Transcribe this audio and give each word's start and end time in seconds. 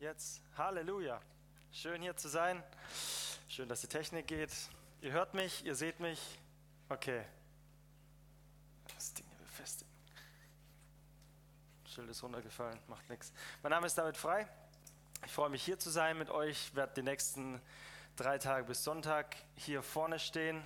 Jetzt. 0.00 0.40
Halleluja. 0.56 1.20
Schön 1.72 2.00
hier 2.02 2.16
zu 2.16 2.28
sein. 2.28 2.62
Schön, 3.48 3.68
dass 3.68 3.80
die 3.80 3.88
Technik 3.88 4.28
geht. 4.28 4.52
Ihr 5.00 5.10
hört 5.10 5.34
mich, 5.34 5.64
ihr 5.64 5.74
seht 5.74 5.98
mich. 5.98 6.38
Okay. 6.88 7.24
Das 8.94 9.12
Ding 9.14 9.26
hier 9.26 9.38
befestigen. 9.38 9.90
Schild 11.84 12.08
ist 12.10 12.22
runtergefallen, 12.22 12.78
macht 12.86 13.08
nichts. 13.10 13.32
Mein 13.60 13.70
Name 13.70 13.86
ist 13.86 13.98
David 13.98 14.16
Frei. 14.16 14.46
Ich 15.26 15.32
freue 15.32 15.50
mich 15.50 15.64
hier 15.64 15.80
zu 15.80 15.90
sein 15.90 16.16
mit 16.16 16.30
euch. 16.30 16.68
Ich 16.68 16.74
werde 16.76 16.92
die 16.94 17.02
nächsten 17.02 17.60
drei 18.14 18.38
Tage 18.38 18.66
bis 18.66 18.84
Sonntag 18.84 19.34
hier 19.56 19.82
vorne 19.82 20.20
stehen 20.20 20.64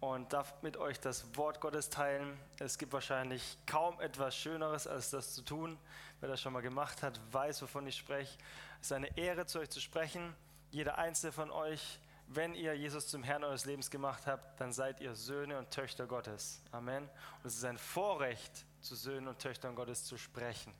und 0.00 0.32
darf 0.32 0.62
mit 0.62 0.76
euch 0.76 1.00
das 1.00 1.36
Wort 1.36 1.60
Gottes 1.60 1.88
teilen. 1.88 2.38
Es 2.58 2.78
gibt 2.78 2.92
wahrscheinlich 2.92 3.58
kaum 3.66 4.00
etwas 4.00 4.36
Schöneres, 4.36 4.86
als 4.86 5.10
das 5.10 5.34
zu 5.34 5.42
tun. 5.42 5.78
Wer 6.20 6.28
das 6.28 6.40
schon 6.40 6.52
mal 6.52 6.62
gemacht 6.62 7.02
hat, 7.02 7.20
weiß, 7.32 7.62
wovon 7.62 7.86
ich 7.86 7.96
spreche. 7.96 8.36
Es 8.80 8.86
ist 8.86 8.92
eine 8.92 9.16
Ehre, 9.16 9.46
zu 9.46 9.58
euch 9.58 9.70
zu 9.70 9.80
sprechen. 9.80 10.34
Jeder 10.70 10.98
einzelne 10.98 11.32
von 11.32 11.50
euch, 11.50 11.98
wenn 12.28 12.54
ihr 12.54 12.74
Jesus 12.74 13.08
zum 13.08 13.22
Herrn 13.22 13.44
eures 13.44 13.64
Lebens 13.64 13.90
gemacht 13.90 14.26
habt, 14.26 14.60
dann 14.60 14.72
seid 14.72 15.00
ihr 15.00 15.14
Söhne 15.14 15.58
und 15.58 15.70
Töchter 15.70 16.06
Gottes. 16.06 16.60
Amen. 16.72 17.04
Und 17.04 17.46
es 17.46 17.54
ist 17.54 17.64
ein 17.64 17.78
Vorrecht, 17.78 18.66
zu 18.80 18.94
Söhnen 18.94 19.28
und 19.28 19.38
Töchtern 19.38 19.74
Gottes 19.74 20.04
zu 20.04 20.18
sprechen. 20.18 20.74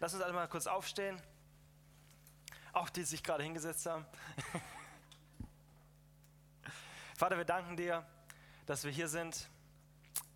Lass 0.00 0.14
uns 0.14 0.22
alle 0.22 0.32
mal 0.32 0.48
kurz 0.48 0.66
aufstehen. 0.66 1.20
Auch 2.72 2.88
die, 2.88 3.00
die 3.00 3.06
sich 3.06 3.22
gerade 3.22 3.42
hingesetzt 3.42 3.86
haben. 3.86 4.04
Vater, 7.16 7.36
wir 7.36 7.44
danken 7.44 7.76
dir 7.76 8.06
dass 8.68 8.84
wir 8.84 8.90
hier 8.90 9.08
sind. 9.08 9.48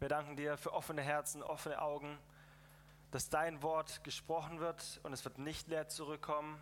Wir 0.01 0.09
danken 0.09 0.37
dir 0.37 0.57
für 0.57 0.73
offene 0.73 1.03
Herzen, 1.03 1.43
offene 1.43 1.83
Augen, 1.83 2.19
dass 3.11 3.29
dein 3.29 3.63
Wort 3.63 4.03
gesprochen 4.05 4.59
wird 4.59 5.01
und 5.03 5.13
es 5.13 5.23
wird 5.27 5.37
nicht 5.37 5.69
leer 5.69 5.89
zurückkommen. 5.89 6.59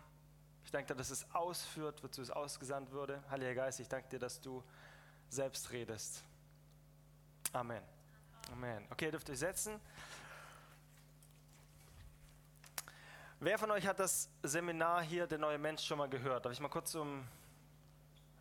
Ich 0.65 0.71
danke 0.71 0.87
dir, 0.89 0.95
dass 0.97 1.11
es 1.11 1.33
ausführt, 1.33 2.03
wozu 2.03 2.21
es 2.21 2.29
ausgesandt 2.29 2.91
wurde. 2.91 3.23
Heiliger 3.31 3.55
Geist, 3.55 3.79
ich 3.79 3.87
danke 3.87 4.09
dir, 4.09 4.19
dass 4.19 4.41
du 4.41 4.61
selbst 5.29 5.71
redest. 5.71 6.25
Amen. 7.53 7.81
Amen. 8.51 8.85
Okay, 8.89 9.05
ihr 9.05 9.11
dürft 9.11 9.29
euch 9.29 9.39
setzen. 9.39 9.79
Wer 13.39 13.57
von 13.57 13.71
euch 13.71 13.87
hat 13.87 13.97
das 13.97 14.29
Seminar 14.43 15.03
hier, 15.03 15.25
der 15.25 15.37
neue 15.37 15.57
Mensch, 15.57 15.85
schon 15.85 15.99
mal 15.99 16.09
gehört? 16.09 16.43
Darf 16.43 16.51
ich 16.51 16.59
mal 16.59 16.67
kurz 16.67 16.95
um 16.95 17.25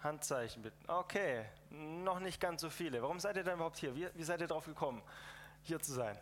Handzeichen 0.02 0.62
bitten. 0.62 0.88
Okay, 0.88 1.44
noch 1.70 2.20
nicht 2.20 2.40
ganz 2.40 2.60
so 2.62 2.70
viele. 2.70 3.02
Warum 3.02 3.20
seid 3.20 3.36
ihr 3.36 3.44
denn 3.44 3.54
überhaupt 3.54 3.78
hier? 3.78 3.94
Wie, 3.94 4.08
wie 4.14 4.24
seid 4.24 4.40
ihr 4.40 4.46
drauf 4.46 4.64
gekommen, 4.64 5.02
hier 5.62 5.80
zu 5.80 5.92
sein? 5.92 6.18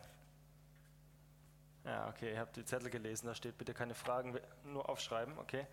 Ja, 1.85 2.09
okay, 2.09 2.33
ihr 2.33 2.39
habt 2.39 2.55
die 2.55 2.65
Zettel 2.65 2.89
gelesen, 2.89 3.27
da 3.27 3.33
steht 3.33 3.57
bitte 3.57 3.73
keine 3.73 3.95
Fragen, 3.95 4.37
nur 4.65 4.89
aufschreiben, 4.89 5.37
okay. 5.39 5.65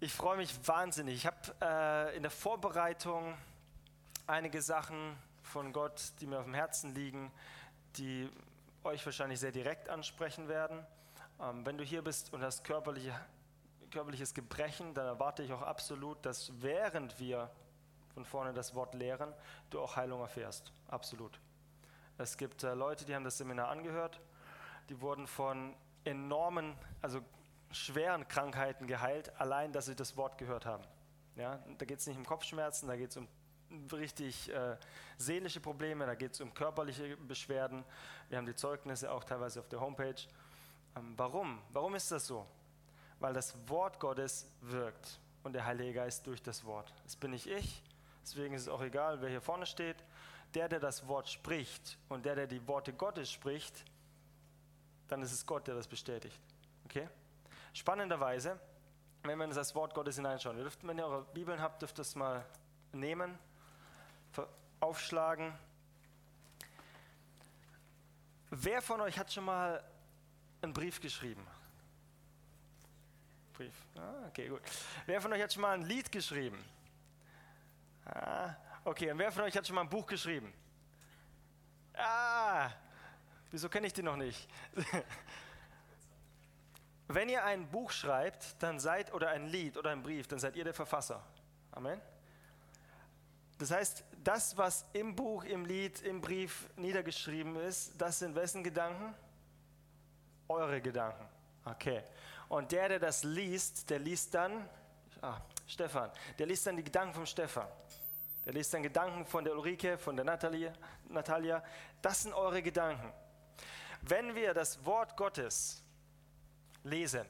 Ich 0.00 0.12
freue 0.12 0.36
mich 0.36 0.66
wahnsinnig. 0.66 1.14
Ich 1.14 1.26
habe 1.26 1.54
äh, 1.62 2.16
in 2.16 2.22
der 2.22 2.30
Vorbereitung 2.30 3.36
einige 4.26 4.60
Sachen 4.60 5.16
von 5.42 5.72
Gott, 5.72 6.12
die 6.20 6.26
mir 6.26 6.38
auf 6.38 6.44
dem 6.44 6.54
Herzen 6.54 6.94
liegen, 6.94 7.30
die 7.96 8.30
euch 8.82 9.04
wahrscheinlich 9.06 9.40
sehr 9.40 9.52
direkt 9.52 9.88
ansprechen 9.88 10.48
werden. 10.48 10.84
Ähm, 11.40 11.64
wenn 11.64 11.78
du 11.78 11.84
hier 11.84 12.02
bist 12.02 12.32
und 12.32 12.42
hast 12.42 12.64
körperliche 12.64 13.18
körperliches 13.94 14.34
Gebrechen, 14.34 14.92
dann 14.92 15.06
erwarte 15.06 15.44
ich 15.44 15.52
auch 15.52 15.62
absolut, 15.62 16.26
dass 16.26 16.50
während 16.60 17.20
wir 17.20 17.48
von 18.12 18.24
vorne 18.24 18.52
das 18.52 18.74
Wort 18.74 18.94
lehren, 18.94 19.32
du 19.70 19.80
auch 19.80 19.94
Heilung 19.94 20.20
erfährst. 20.20 20.72
Absolut. 20.88 21.38
Es 22.18 22.36
gibt 22.36 22.64
äh, 22.64 22.74
Leute, 22.74 23.04
die 23.04 23.14
haben 23.14 23.22
das 23.22 23.38
Seminar 23.38 23.68
angehört, 23.68 24.20
die 24.88 25.00
wurden 25.00 25.28
von 25.28 25.76
enormen, 26.04 26.76
also 27.02 27.20
schweren 27.70 28.26
Krankheiten 28.26 28.88
geheilt, 28.88 29.32
allein, 29.40 29.72
dass 29.72 29.86
sie 29.86 29.94
das 29.94 30.16
Wort 30.16 30.38
gehört 30.38 30.66
haben. 30.66 30.84
Ja, 31.36 31.60
da 31.78 31.84
geht 31.84 32.00
es 32.00 32.06
nicht 32.08 32.16
um 32.16 32.26
Kopfschmerzen, 32.26 32.88
da 32.88 32.96
geht 32.96 33.10
es 33.10 33.16
um 33.16 33.28
richtig 33.92 34.52
äh, 34.52 34.76
seelische 35.18 35.60
Probleme, 35.60 36.04
da 36.04 36.16
geht 36.16 36.32
es 36.32 36.40
um 36.40 36.52
körperliche 36.52 37.16
Beschwerden. 37.16 37.84
Wir 38.28 38.38
haben 38.38 38.46
die 38.46 38.56
Zeugnisse 38.56 39.10
auch 39.10 39.22
teilweise 39.22 39.60
auf 39.60 39.68
der 39.68 39.80
Homepage. 39.80 40.22
Ähm, 40.96 41.14
warum? 41.16 41.60
Warum 41.72 41.94
ist 41.94 42.10
das 42.10 42.26
so? 42.26 42.44
Weil 43.24 43.32
das 43.32 43.56
Wort 43.70 44.00
Gottes 44.00 44.46
wirkt 44.60 45.18
und 45.44 45.54
der 45.54 45.64
Heilige 45.64 45.94
Geist 45.94 46.26
durch 46.26 46.42
das 46.42 46.62
Wort. 46.66 46.92
Das 47.04 47.16
bin 47.16 47.30
nicht 47.30 47.46
ich, 47.46 47.82
deswegen 48.22 48.52
ist 48.52 48.60
es 48.60 48.68
auch 48.68 48.82
egal, 48.82 49.22
wer 49.22 49.30
hier 49.30 49.40
vorne 49.40 49.64
steht. 49.64 49.96
Der, 50.52 50.68
der 50.68 50.78
das 50.78 51.08
Wort 51.08 51.30
spricht 51.30 51.96
und 52.10 52.26
der, 52.26 52.34
der 52.34 52.46
die 52.46 52.68
Worte 52.68 52.92
Gottes 52.92 53.32
spricht, 53.32 53.86
dann 55.08 55.22
ist 55.22 55.32
es 55.32 55.46
Gott, 55.46 55.66
der 55.66 55.74
das 55.74 55.88
bestätigt. 55.88 56.38
Okay? 56.84 57.08
Spannenderweise, 57.72 58.60
wenn 59.22 59.38
wir 59.38 59.46
in 59.46 59.52
das 59.52 59.74
Wort 59.74 59.94
Gottes 59.94 60.16
hineinschauen, 60.16 60.58
ihr 60.58 60.64
dürft, 60.64 60.86
wenn 60.86 60.98
ihr 60.98 61.06
eure 61.06 61.24
Bibeln 61.32 61.62
habt, 61.62 61.80
dürft 61.80 61.98
es 62.00 62.14
mal 62.14 62.44
nehmen, 62.92 63.38
aufschlagen. 64.80 65.50
Wer 68.50 68.82
von 68.82 69.00
euch 69.00 69.18
hat 69.18 69.32
schon 69.32 69.46
mal 69.46 69.82
einen 70.60 70.74
Brief 70.74 71.00
geschrieben? 71.00 71.46
Brief. 73.54 73.74
Ah, 73.96 74.26
okay, 74.28 74.48
gut. 74.48 74.60
Wer 75.06 75.20
von 75.20 75.32
euch 75.32 75.40
hat 75.40 75.52
schon 75.52 75.62
mal 75.62 75.74
ein 75.74 75.82
Lied 75.82 76.10
geschrieben? 76.10 76.58
Ah, 78.04 78.54
okay, 78.84 79.12
und 79.12 79.18
wer 79.18 79.30
von 79.30 79.44
euch 79.44 79.56
hat 79.56 79.64
schon 79.64 79.76
mal 79.76 79.82
ein 79.82 79.88
Buch 79.88 80.06
geschrieben? 80.06 80.52
Ah, 81.94 82.70
wieso 83.52 83.68
kenne 83.68 83.86
ich 83.86 83.92
die 83.92 84.02
noch 84.02 84.16
nicht? 84.16 84.48
Wenn 87.06 87.28
ihr 87.28 87.44
ein 87.44 87.70
Buch 87.70 87.92
schreibt, 87.92 88.60
dann 88.60 88.80
seid, 88.80 89.12
oder 89.14 89.30
ein 89.30 89.46
Lied 89.46 89.76
oder 89.76 89.90
ein 89.90 90.02
Brief, 90.02 90.26
dann 90.26 90.40
seid 90.40 90.56
ihr 90.56 90.64
der 90.64 90.74
Verfasser. 90.74 91.24
Amen. 91.70 92.00
Das 93.58 93.70
heißt, 93.70 94.04
das, 94.24 94.56
was 94.56 94.84
im 94.94 95.14
Buch, 95.14 95.44
im 95.44 95.64
Lied, 95.64 96.02
im 96.02 96.20
Brief 96.20 96.68
niedergeschrieben 96.76 97.54
ist, 97.56 98.00
das 98.00 98.18
sind 98.18 98.34
wessen 98.34 98.64
Gedanken? 98.64 99.14
Eure 100.48 100.80
Gedanken. 100.80 101.33
Okay. 101.64 102.02
Und 102.48 102.72
der, 102.72 102.88
der 102.88 102.98
das 102.98 103.24
liest, 103.24 103.88
der 103.90 103.98
liest 103.98 104.34
dann, 104.34 104.68
ah, 105.22 105.40
Stefan, 105.66 106.10
der 106.38 106.46
liest 106.46 106.66
dann 106.66 106.76
die 106.76 106.84
Gedanken 106.84 107.14
von 107.14 107.26
Stefan. 107.26 107.68
Der 108.44 108.52
liest 108.52 108.74
dann 108.74 108.82
Gedanken 108.82 109.24
von 109.24 109.44
der 109.44 109.54
Ulrike, 109.54 109.96
von 109.96 110.16
der 110.16 110.24
Natalie, 110.24 110.72
Natalia. 111.08 111.62
Das 112.02 112.22
sind 112.22 112.34
eure 112.34 112.62
Gedanken. 112.62 113.12
Wenn 114.02 114.34
wir 114.34 114.52
das 114.52 114.84
Wort 114.84 115.16
Gottes 115.16 115.82
lesen, 116.82 117.24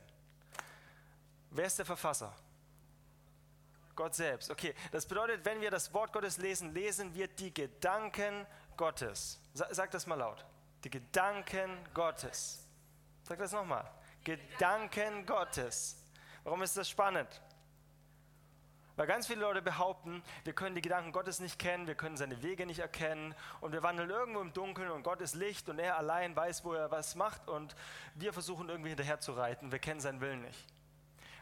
wer 1.50 1.66
ist 1.66 1.78
der 1.78 1.86
Verfasser? 1.86 2.34
Gott 3.94 4.14
selbst. 4.14 4.50
Okay, 4.50 4.74
das 4.90 5.06
bedeutet, 5.06 5.44
wenn 5.44 5.60
wir 5.60 5.70
das 5.70 5.94
Wort 5.94 6.12
Gottes 6.12 6.38
lesen, 6.38 6.74
lesen 6.74 7.14
wir 7.14 7.28
die 7.28 7.54
Gedanken 7.54 8.44
Gottes. 8.76 9.40
Sag 9.52 9.92
das 9.92 10.06
mal 10.06 10.16
laut. 10.16 10.44
Die 10.82 10.90
Gedanken 10.90 11.70
Gottes. 11.94 12.66
Sag 13.22 13.38
das 13.38 13.52
nochmal. 13.52 13.88
Gedanken 14.24 15.26
Gottes. 15.26 16.02
Warum 16.42 16.62
ist 16.62 16.76
das 16.76 16.88
spannend? 16.88 17.40
Weil 18.96 19.06
ganz 19.08 19.26
viele 19.26 19.40
Leute 19.40 19.60
behaupten, 19.60 20.22
wir 20.44 20.52
können 20.52 20.76
die 20.76 20.82
Gedanken 20.82 21.10
Gottes 21.10 21.40
nicht 21.40 21.58
kennen, 21.58 21.88
wir 21.88 21.96
können 21.96 22.16
seine 22.16 22.42
Wege 22.42 22.64
nicht 22.64 22.78
erkennen 22.78 23.34
und 23.60 23.72
wir 23.72 23.82
wandeln 23.82 24.08
irgendwo 24.08 24.40
im 24.40 24.52
Dunkeln 24.52 24.90
und 24.90 25.02
Gott 25.02 25.20
ist 25.20 25.34
Licht 25.34 25.68
und 25.68 25.80
er 25.80 25.98
allein 25.98 26.36
weiß, 26.36 26.64
wo 26.64 26.74
er 26.74 26.90
was 26.92 27.16
macht 27.16 27.48
und 27.48 27.74
wir 28.14 28.32
versuchen 28.32 28.68
irgendwie 28.68 28.90
hinterher 28.90 29.18
zu 29.18 29.32
reiten, 29.32 29.72
wir 29.72 29.80
kennen 29.80 30.00
seinen 30.00 30.20
Willen 30.20 30.42
nicht. 30.42 30.64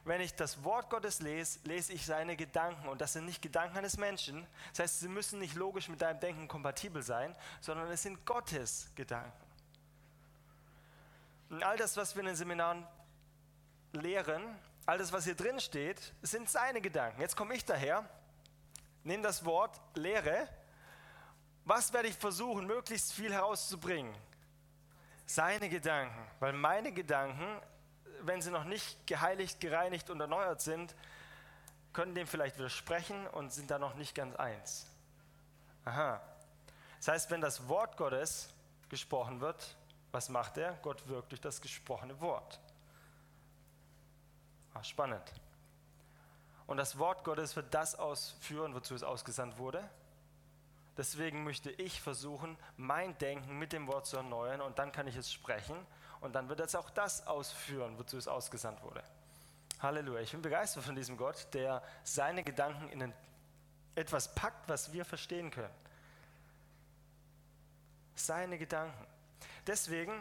Wenn 0.04 0.22
ich 0.22 0.34
das 0.34 0.64
Wort 0.64 0.88
Gottes 0.88 1.20
lese, 1.20 1.60
lese 1.64 1.92
ich 1.92 2.06
seine 2.06 2.36
Gedanken 2.36 2.88
und 2.88 3.00
das 3.00 3.12
sind 3.12 3.26
nicht 3.26 3.42
Gedanken 3.42 3.76
eines 3.76 3.98
Menschen. 3.98 4.46
Das 4.70 4.80
heißt, 4.80 5.00
sie 5.00 5.08
müssen 5.08 5.38
nicht 5.38 5.54
logisch 5.54 5.88
mit 5.88 6.02
deinem 6.02 6.18
Denken 6.18 6.48
kompatibel 6.48 7.02
sein, 7.02 7.36
sondern 7.60 7.88
es 7.88 8.02
sind 8.02 8.24
Gottes 8.26 8.90
Gedanken. 8.96 9.41
Und 11.52 11.62
all 11.62 11.76
das, 11.76 11.98
was 11.98 12.14
wir 12.14 12.20
in 12.20 12.28
den 12.28 12.34
Seminaren 12.34 12.86
lehren, 13.92 14.42
all 14.86 14.96
das, 14.96 15.12
was 15.12 15.24
hier 15.24 15.34
drin 15.34 15.60
steht, 15.60 16.14
sind 16.22 16.48
seine 16.48 16.80
Gedanken. 16.80 17.20
Jetzt 17.20 17.36
komme 17.36 17.54
ich 17.54 17.62
daher, 17.62 18.08
nehme 19.04 19.22
das 19.22 19.44
Wort 19.44 19.78
Lehre. 19.94 20.48
Was 21.66 21.92
werde 21.92 22.08
ich 22.08 22.16
versuchen, 22.16 22.66
möglichst 22.66 23.12
viel 23.12 23.34
herauszubringen? 23.34 24.14
Seine 25.26 25.68
Gedanken. 25.68 26.26
Weil 26.40 26.54
meine 26.54 26.90
Gedanken, 26.90 27.60
wenn 28.22 28.40
sie 28.40 28.50
noch 28.50 28.64
nicht 28.64 29.06
geheiligt, 29.06 29.60
gereinigt 29.60 30.08
und 30.08 30.22
erneuert 30.22 30.62
sind, 30.62 30.94
können 31.92 32.14
dem 32.14 32.26
vielleicht 32.26 32.56
widersprechen 32.56 33.26
und 33.26 33.52
sind 33.52 33.70
da 33.70 33.78
noch 33.78 33.94
nicht 33.96 34.14
ganz 34.14 34.34
eins. 34.36 34.86
Aha. 35.84 36.18
Das 36.96 37.08
heißt, 37.08 37.30
wenn 37.30 37.42
das 37.42 37.68
Wort 37.68 37.98
Gottes 37.98 38.48
gesprochen 38.88 39.42
wird, 39.42 39.76
was 40.12 40.28
macht 40.28 40.58
er? 40.58 40.74
Gott 40.82 41.08
wirkt 41.08 41.32
durch 41.32 41.40
das 41.40 41.60
gesprochene 41.60 42.20
Wort. 42.20 42.60
Ach, 44.74 44.84
spannend. 44.84 45.32
Und 46.66 46.76
das 46.76 46.98
Wort 46.98 47.24
Gottes 47.24 47.56
wird 47.56 47.74
das 47.74 47.94
ausführen, 47.94 48.74
wozu 48.74 48.94
es 48.94 49.02
ausgesandt 49.02 49.58
wurde. 49.58 49.88
Deswegen 50.96 51.44
möchte 51.44 51.70
ich 51.70 52.00
versuchen, 52.00 52.56
mein 52.76 53.16
Denken 53.18 53.58
mit 53.58 53.72
dem 53.72 53.86
Wort 53.86 54.06
zu 54.06 54.18
erneuern 54.18 54.60
und 54.60 54.78
dann 54.78 54.92
kann 54.92 55.06
ich 55.06 55.16
es 55.16 55.32
sprechen 55.32 55.76
und 56.20 56.34
dann 56.34 56.48
wird 56.48 56.60
jetzt 56.60 56.76
auch 56.76 56.90
das 56.90 57.26
ausführen, 57.26 57.98
wozu 57.98 58.18
es 58.18 58.28
ausgesandt 58.28 58.82
wurde. 58.82 59.02
Halleluja. 59.80 60.20
Ich 60.20 60.30
bin 60.32 60.42
begeistert 60.42 60.84
von 60.84 60.94
diesem 60.94 61.16
Gott, 61.16 61.48
der 61.54 61.82
seine 62.04 62.44
Gedanken 62.44 62.88
in 62.90 63.12
etwas 63.94 64.34
packt, 64.34 64.68
was 64.68 64.92
wir 64.92 65.04
verstehen 65.04 65.50
können. 65.50 65.74
Seine 68.14 68.58
Gedanken. 68.58 69.06
Deswegen, 69.66 70.12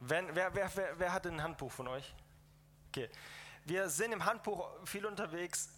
wenn, 0.00 0.34
wer, 0.34 0.54
wer, 0.54 0.70
wer, 0.74 0.98
wer 0.98 1.12
hat 1.12 1.26
ein 1.26 1.42
Handbuch 1.42 1.70
von 1.70 1.88
euch? 1.88 2.14
Okay. 2.88 3.08
Wir 3.64 3.88
sind 3.88 4.12
im 4.12 4.24
Handbuch 4.24 4.68
viel 4.84 5.04
unterwegs. 5.06 5.68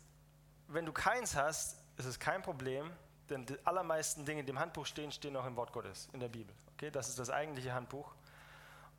Wenn 0.68 0.86
du 0.86 0.92
keins 0.92 1.34
hast, 1.36 1.78
ist 1.96 2.06
es 2.06 2.18
kein 2.18 2.42
Problem, 2.42 2.90
denn 3.28 3.44
die 3.44 3.56
allermeisten 3.66 4.24
Dinge, 4.24 4.44
die 4.44 4.50
im 4.50 4.58
Handbuch 4.58 4.86
stehen, 4.86 5.12
stehen 5.12 5.36
auch 5.36 5.46
im 5.46 5.56
Wort 5.56 5.72
Gottes, 5.72 6.08
in 6.12 6.20
der 6.20 6.28
Bibel. 6.28 6.54
Okay, 6.74 6.90
das 6.90 7.08
ist 7.08 7.18
das 7.18 7.28
eigentliche 7.28 7.74
Handbuch. 7.74 8.14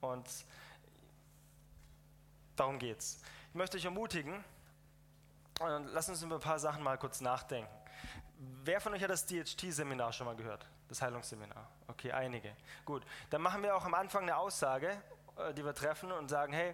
Und 0.01 0.27
darum 2.55 2.77
geht's. 2.77 3.21
Ich 3.49 3.55
möchte 3.55 3.77
euch 3.77 3.85
ermutigen, 3.85 4.43
und 5.59 5.87
lass 5.93 6.09
uns 6.09 6.21
über 6.23 6.35
ein 6.35 6.41
paar 6.41 6.59
Sachen 6.59 6.83
mal 6.83 6.97
kurz 6.97 7.21
nachdenken. 7.21 7.71
Wer 8.63 8.81
von 8.81 8.93
euch 8.93 9.03
hat 9.03 9.09
das 9.09 9.25
DHT-Seminar 9.25 10.11
schon 10.11 10.25
mal 10.25 10.35
gehört? 10.35 10.67
Das 10.89 11.01
Heilungsseminar? 11.01 11.69
Okay, 11.88 12.12
einige. 12.12 12.56
Gut, 12.85 13.06
dann 13.30 13.41
machen 13.41 13.62
wir 13.63 13.75
auch 13.75 13.85
am 13.85 13.94
Anfang 13.94 14.24
eine 14.24 14.38
Aussage, 14.38 15.01
äh, 15.38 15.53
die 15.53 15.63
wir 15.63 15.74
treffen 15.74 16.12
und 16.12 16.30
sagen, 16.30 16.53
hey, 16.53 16.74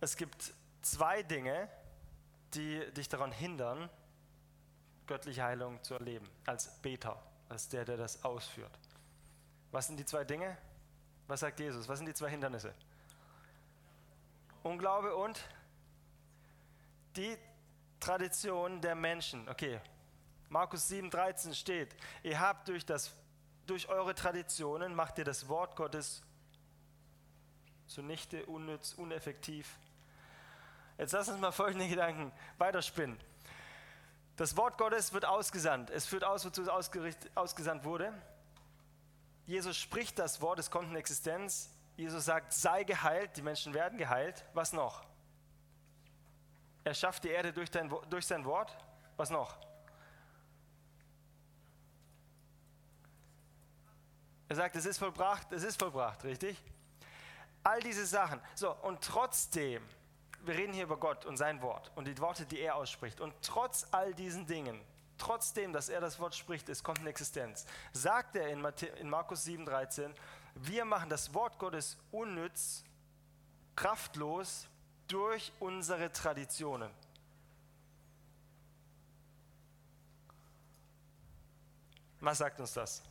es 0.00 0.16
gibt 0.16 0.52
zwei 0.82 1.22
Dinge, 1.22 1.68
die 2.54 2.80
dich 2.92 3.08
daran 3.08 3.32
hindern, 3.32 3.90
göttliche 5.06 5.42
Heilung 5.42 5.82
zu 5.82 5.94
erleben, 5.94 6.28
als 6.46 6.68
Beter, 6.80 7.22
als 7.48 7.68
der, 7.68 7.84
der 7.84 7.96
das 7.96 8.24
ausführt. 8.24 8.78
Was 9.72 9.88
sind 9.88 9.98
die 9.98 10.04
zwei 10.04 10.24
Dinge? 10.24 10.56
Was 11.26 11.40
sagt 11.40 11.60
Jesus? 11.60 11.88
Was 11.88 11.98
sind 11.98 12.06
die 12.06 12.14
zwei 12.14 12.30
Hindernisse? 12.30 12.74
Unglaube 14.62 15.14
und 15.14 15.40
die 17.16 17.36
Tradition 18.00 18.80
der 18.80 18.94
Menschen. 18.94 19.48
Okay, 19.48 19.80
Markus 20.48 20.90
7,13 20.90 21.54
steht: 21.54 21.96
Ihr 22.22 22.38
habt 22.38 22.68
durch, 22.68 22.84
das, 22.84 23.12
durch 23.66 23.88
eure 23.88 24.14
Traditionen, 24.14 24.94
macht 24.94 25.18
ihr 25.18 25.24
das 25.24 25.48
Wort 25.48 25.76
Gottes 25.76 26.22
zunichte, 27.86 28.44
unnütz, 28.46 28.94
uneffektiv. 28.94 29.78
Jetzt 30.98 31.12
lass 31.12 31.28
uns 31.28 31.40
mal 31.40 31.52
folgende 31.52 31.88
Gedanken 31.88 32.32
weiterspinnen. 32.58 33.18
Das 34.36 34.56
Wort 34.56 34.76
Gottes 34.78 35.12
wird 35.12 35.24
ausgesandt. 35.24 35.90
Es 35.90 36.06
führt 36.06 36.24
aus, 36.24 36.44
wozu 36.44 36.62
es 36.62 36.68
ausgesandt 37.34 37.84
wurde. 37.84 38.12
Jesus 39.46 39.76
spricht 39.76 40.18
das 40.18 40.40
Wort, 40.40 40.58
es 40.58 40.70
kommt 40.70 40.90
in 40.90 40.96
Existenz. 40.96 41.70
Jesus 41.96 42.24
sagt, 42.24 42.52
sei 42.52 42.84
geheilt, 42.84 43.36
die 43.36 43.42
Menschen 43.42 43.72
werden 43.72 43.96
geheilt. 43.96 44.44
Was 44.52 44.72
noch? 44.72 45.04
Er 46.84 46.94
schafft 46.94 47.24
die 47.24 47.28
Erde 47.28 47.52
durch, 47.52 47.70
dein, 47.70 47.92
durch 48.10 48.26
sein 48.26 48.44
Wort. 48.44 48.76
Was 49.16 49.30
noch? 49.30 49.56
Er 54.48 54.56
sagt, 54.56 54.76
es 54.76 54.86
ist 54.86 54.98
vollbracht, 54.98 55.52
es 55.52 55.62
ist 55.62 55.78
vollbracht, 55.78 56.24
richtig? 56.24 56.62
All 57.64 57.80
diese 57.80 58.06
Sachen. 58.06 58.40
So, 58.54 58.72
und 58.72 59.02
trotzdem, 59.02 59.82
wir 60.44 60.54
reden 60.54 60.72
hier 60.72 60.84
über 60.84 60.96
Gott 60.96 61.24
und 61.24 61.36
sein 61.36 61.60
Wort 61.62 61.90
und 61.96 62.06
die 62.06 62.16
Worte, 62.18 62.46
die 62.46 62.60
er 62.60 62.76
ausspricht. 62.76 63.20
Und 63.20 63.34
trotz 63.42 63.86
all 63.90 64.14
diesen 64.14 64.46
Dingen 64.46 64.80
trotzdem, 65.18 65.72
dass 65.72 65.88
er 65.88 66.00
das 66.00 66.18
Wort 66.18 66.34
spricht, 66.34 66.68
es 66.68 66.82
kommt 66.82 67.00
in 67.00 67.06
Existenz. 67.06 67.66
Sagt 67.92 68.36
er 68.36 68.48
in, 68.48 68.60
Markus 69.08 69.46
7,13, 69.46 70.14
wir 70.54 70.84
machen 70.84 71.08
das 71.08 71.32
Wort 71.34 71.58
Gottes 71.58 71.96
unnütz, 72.12 72.84
kraftlos 73.74 74.68
durch 75.08 75.52
unsere 75.60 76.10
Traditionen. 76.12 76.90
Was 82.20 82.38
sagt 82.38 82.60
uns 82.60 82.72
das? 82.72 83.02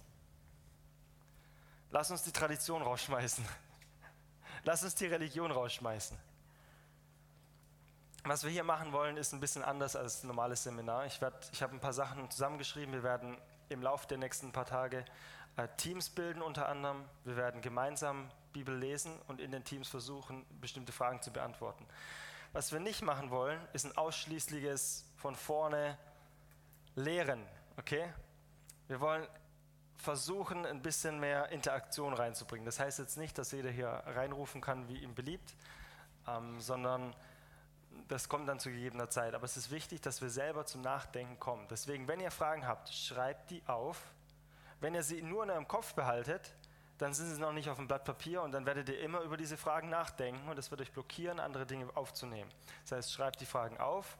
Lass 1.92 2.12
uns 2.12 2.24
die 2.24 2.32
Tradition 2.32 2.82
rausschmeißen. 2.82 3.46
Lass 4.64 4.84
uns 4.84 4.96
die 4.96 5.06
Religion 5.06 5.52
rausschmeißen. 5.52 6.18
Was 8.24 8.44
wir 8.44 8.50
hier 8.50 8.64
machen 8.64 8.92
wollen, 8.92 9.18
ist 9.18 9.34
ein 9.34 9.40
bisschen 9.40 9.64
anders 9.64 9.96
als 9.96 10.24
ein 10.24 10.28
normales 10.28 10.64
Seminar. 10.64 11.06
Ich, 11.06 11.20
ich 11.52 11.62
habe 11.62 11.74
ein 11.74 11.80
paar 11.80 11.94
Sachen 11.94 12.30
zusammengeschrieben. 12.32 12.94
Wir 12.94 13.04
werden 13.04 13.38
im 13.70 13.84
Laufe 13.84 14.08
der 14.08 14.18
nächsten 14.18 14.52
paar 14.52 14.66
Tage 14.66 15.06
äh, 15.58 15.68
Teams 15.78 16.10
bilden 16.10 16.42
unter 16.42 16.68
anderem. 16.68 17.06
Wir 17.24 17.36
werden 17.36 17.62
gemeinsam 17.62 18.30
Bibel 18.52 18.76
lesen 18.76 19.14
und 19.28 19.40
in 19.40 19.52
den 19.52 19.64
Teams 19.64 19.88
versuchen, 19.88 20.46
bestimmte 20.60 20.92
Fragen 20.92 21.22
zu 21.22 21.32
beantworten. 21.32 21.86
Was 22.52 22.72
wir 22.72 22.80
nicht 22.80 23.02
machen 23.02 23.32
wollen, 23.32 23.60
ist 23.74 23.86
ein 23.86 23.96
ausschließliches 23.98 25.06
von 25.18 25.36
vorne 25.36 25.98
Lehren. 26.96 27.46
Okay? 27.78 28.12
Wir 28.88 29.00
wollen 29.02 29.28
versuchen, 29.98 30.66
ein 30.66 30.82
bisschen 30.82 31.20
mehr 31.20 31.50
Interaktion 31.50 32.14
reinzubringen. 32.14 32.66
Das 32.66 32.80
heißt 32.80 33.00
jetzt 33.00 33.18
nicht, 33.18 33.38
dass 33.38 33.52
jeder 33.52 33.70
hier 33.70 33.88
reinrufen 33.88 34.62
kann, 34.62 34.88
wie 34.88 34.98
ihm 34.98 35.16
beliebt, 35.16 35.56
ähm, 36.28 36.60
sondern 36.60 37.16
das 38.08 38.30
kommt 38.30 38.48
dann 38.48 38.60
zu 38.60 38.70
gegebener 38.70 39.10
Zeit. 39.10 39.34
Aber 39.34 39.46
es 39.46 39.58
ist 39.58 39.72
wichtig, 39.72 40.02
dass 40.02 40.22
wir 40.22 40.30
selber 40.30 40.66
zum 40.66 40.82
Nachdenken 40.82 41.40
kommen. 41.40 41.68
Deswegen, 41.70 42.08
wenn 42.08 42.20
ihr 42.20 42.32
Fragen 42.32 42.68
habt, 42.68 42.90
schreibt 42.90 43.52
die 43.52 43.64
auf. 43.68 44.02
Wenn 44.80 44.94
ihr 44.94 45.04
sie 45.04 45.22
nur 45.22 45.44
in 45.44 45.50
eurem 45.50 45.68
Kopf 45.68 45.94
behaltet, 45.94 46.54
dann 46.98 47.14
sind 47.14 47.34
sie 47.34 47.42
noch 47.42 47.52
nicht 47.52 47.70
auf 47.70 47.78
dem 47.78 47.88
Blatt 47.88 48.06
Papier 48.06 48.42
und 48.42 48.52
dann 48.52 48.66
werdet 48.66 48.90
ihr 48.90 49.00
immer 49.00 49.22
über 49.22 49.38
diese 49.38 49.58
Fragen 49.58 49.90
nachdenken 49.90 50.48
und 50.48 50.58
das 50.58 50.72
wird 50.72 50.82
euch 50.82 50.92
blockieren, 50.92 51.40
andere 51.40 51.66
Dinge 51.66 51.88
aufzunehmen. 51.96 52.50
Das 52.84 52.94
heißt, 52.94 53.14
schreibt 53.14 53.42
die 53.42 53.46
Fragen 53.46 53.78
auf, 53.78 54.18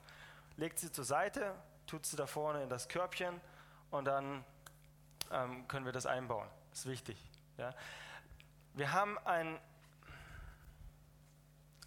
legt 0.58 0.80
sie 0.80 0.92
zur 0.92 1.06
Seite, 1.06 1.56
tut 1.88 2.06
sie 2.06 2.18
da 2.18 2.28
vorne 2.28 2.64
in 2.64 2.70
das 2.70 2.90
Körbchen 2.90 3.40
und 3.92 4.06
dann 4.06 4.44
ähm, 5.32 5.68
können 5.68 5.86
wir 5.86 5.94
das 5.94 6.06
einbauen. 6.06 6.48
Das 6.70 6.80
ist 6.80 6.86
wichtig. 6.88 7.18
Ja. 7.58 7.74
Wir 8.74 8.92
haben 8.92 9.18
ein 9.20 9.60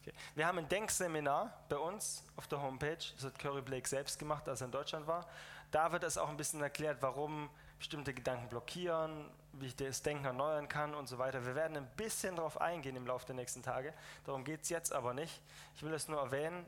Okay. 0.08 0.16
Wir 0.34 0.46
haben 0.46 0.58
ein 0.58 0.68
Denkseminar 0.68 1.52
bei 1.68 1.76
uns 1.76 2.24
auf 2.36 2.46
der 2.46 2.62
Homepage, 2.62 2.96
das 2.96 3.24
hat 3.24 3.38
Curry 3.38 3.60
Blake 3.60 3.86
selbst 3.86 4.18
gemacht, 4.18 4.48
als 4.48 4.62
er 4.62 4.66
in 4.66 4.72
Deutschland 4.72 5.06
war. 5.06 5.26
Da 5.70 5.92
wird 5.92 6.02
es 6.04 6.16
auch 6.16 6.30
ein 6.30 6.36
bisschen 6.36 6.62
erklärt, 6.62 6.98
warum 7.00 7.50
bestimmte 7.78 8.14
Gedanken 8.14 8.48
blockieren, 8.48 9.30
wie 9.52 9.66
ich 9.66 9.76
das 9.76 10.02
Denken 10.02 10.24
erneuern 10.24 10.68
kann 10.68 10.94
und 10.94 11.08
so 11.08 11.18
weiter. 11.18 11.44
Wir 11.44 11.54
werden 11.54 11.76
ein 11.76 11.86
bisschen 11.96 12.36
darauf 12.36 12.60
eingehen 12.60 12.96
im 12.96 13.06
Laufe 13.06 13.26
der 13.26 13.34
nächsten 13.34 13.62
Tage. 13.62 13.92
Darum 14.24 14.44
geht 14.44 14.62
es 14.62 14.68
jetzt 14.68 14.92
aber 14.92 15.12
nicht. 15.14 15.42
Ich 15.76 15.82
will 15.82 15.92
es 15.92 16.08
nur 16.08 16.20
erwähnen 16.20 16.64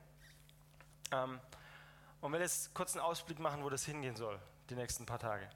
ähm, 1.12 1.40
und 2.20 2.32
will 2.32 2.40
jetzt 2.40 2.74
kurz 2.74 2.94
einen 2.94 3.04
Ausblick 3.04 3.38
machen, 3.38 3.64
wo 3.64 3.70
das 3.70 3.84
hingehen 3.84 4.16
soll, 4.16 4.38
die 4.68 4.74
nächsten 4.74 5.06
paar 5.06 5.18
Tage. 5.18 5.48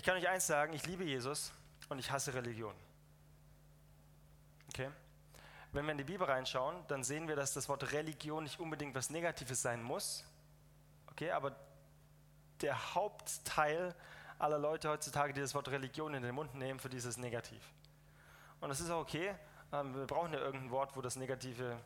Ich 0.00 0.06
kann 0.06 0.16
euch 0.16 0.26
eins 0.26 0.46
sagen, 0.46 0.72
ich 0.72 0.86
liebe 0.86 1.04
Jesus 1.04 1.52
und 1.90 1.98
ich 1.98 2.10
hasse 2.10 2.32
Religion. 2.32 2.74
Okay? 4.70 4.88
Wenn 5.72 5.84
wir 5.84 5.92
in 5.92 5.98
die 5.98 6.04
Bibel 6.04 6.26
reinschauen, 6.26 6.82
dann 6.88 7.04
sehen 7.04 7.28
wir, 7.28 7.36
dass 7.36 7.52
das 7.52 7.68
Wort 7.68 7.92
Religion 7.92 8.44
nicht 8.44 8.58
unbedingt 8.58 8.94
was 8.94 9.10
Negatives 9.10 9.60
sein 9.60 9.82
muss. 9.82 10.24
Okay, 11.10 11.30
aber 11.32 11.54
der 12.62 12.94
Hauptteil 12.94 13.94
aller 14.38 14.58
Leute 14.58 14.88
heutzutage, 14.88 15.34
die 15.34 15.42
das 15.42 15.54
Wort 15.54 15.68
Religion 15.68 16.14
in 16.14 16.22
den 16.22 16.34
Mund 16.34 16.54
nehmen, 16.54 16.80
für 16.80 16.88
dieses 16.88 17.18
negativ. 17.18 17.62
Und 18.62 18.70
das 18.70 18.80
ist 18.80 18.88
auch 18.88 19.02
okay. 19.02 19.34
Ähm, 19.70 19.94
wir 19.94 20.06
brauchen 20.06 20.32
ja 20.32 20.38
irgendein 20.38 20.70
Wort, 20.70 20.96
wo 20.96 21.02
das 21.02 21.16
Negative 21.16 21.78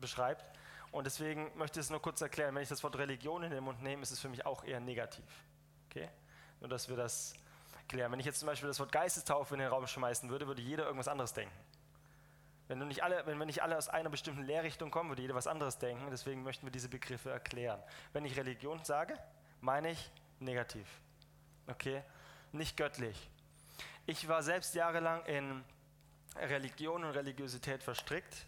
beschreibt. 0.00 0.58
Und 0.90 1.04
deswegen 1.04 1.52
möchte 1.58 1.80
ich 1.80 1.84
es 1.84 1.90
nur 1.90 2.00
kurz 2.00 2.22
erklären. 2.22 2.54
Wenn 2.54 2.62
ich 2.62 2.70
das 2.70 2.82
Wort 2.82 2.96
Religion 2.96 3.42
in 3.42 3.50
den 3.50 3.62
Mund 3.62 3.82
nehme, 3.82 4.00
ist 4.00 4.10
es 4.10 4.20
für 4.20 4.30
mich 4.30 4.46
auch 4.46 4.64
eher 4.64 4.80
negativ. 4.80 5.26
Okay? 5.90 6.08
Nur, 6.62 6.68
dass 6.68 6.88
wir 6.88 6.96
das 6.96 7.34
klären. 7.88 8.12
Wenn 8.12 8.20
ich 8.20 8.26
jetzt 8.26 8.38
zum 8.38 8.46
Beispiel 8.46 8.68
das 8.68 8.78
Wort 8.78 8.92
Geistestaufe 8.92 9.54
in 9.54 9.60
den 9.60 9.68
Raum 9.68 9.84
schmeißen 9.84 10.30
würde, 10.30 10.46
würde 10.46 10.62
jeder 10.62 10.84
irgendwas 10.84 11.08
anderes 11.08 11.32
denken. 11.32 11.54
Wenn, 12.68 12.78
du 12.78 12.86
nicht 12.86 13.02
alle, 13.02 13.26
wenn 13.26 13.36
wir 13.36 13.46
nicht 13.46 13.64
alle 13.64 13.76
aus 13.76 13.88
einer 13.88 14.10
bestimmten 14.10 14.44
Lehrrichtung 14.44 14.92
kommen, 14.92 15.10
würde 15.10 15.22
jeder 15.22 15.34
was 15.34 15.48
anderes 15.48 15.78
denken. 15.78 16.06
Deswegen 16.12 16.44
möchten 16.44 16.64
wir 16.64 16.70
diese 16.70 16.88
Begriffe 16.88 17.30
erklären. 17.30 17.82
Wenn 18.12 18.24
ich 18.24 18.36
Religion 18.36 18.82
sage, 18.84 19.18
meine 19.60 19.90
ich 19.90 20.10
negativ. 20.38 20.86
Okay? 21.66 22.04
Nicht 22.52 22.76
göttlich. 22.76 23.28
Ich 24.06 24.28
war 24.28 24.44
selbst 24.44 24.76
jahrelang 24.76 25.24
in 25.24 25.64
Religion 26.36 27.02
und 27.02 27.10
Religiosität 27.10 27.82
verstrickt. 27.82 28.46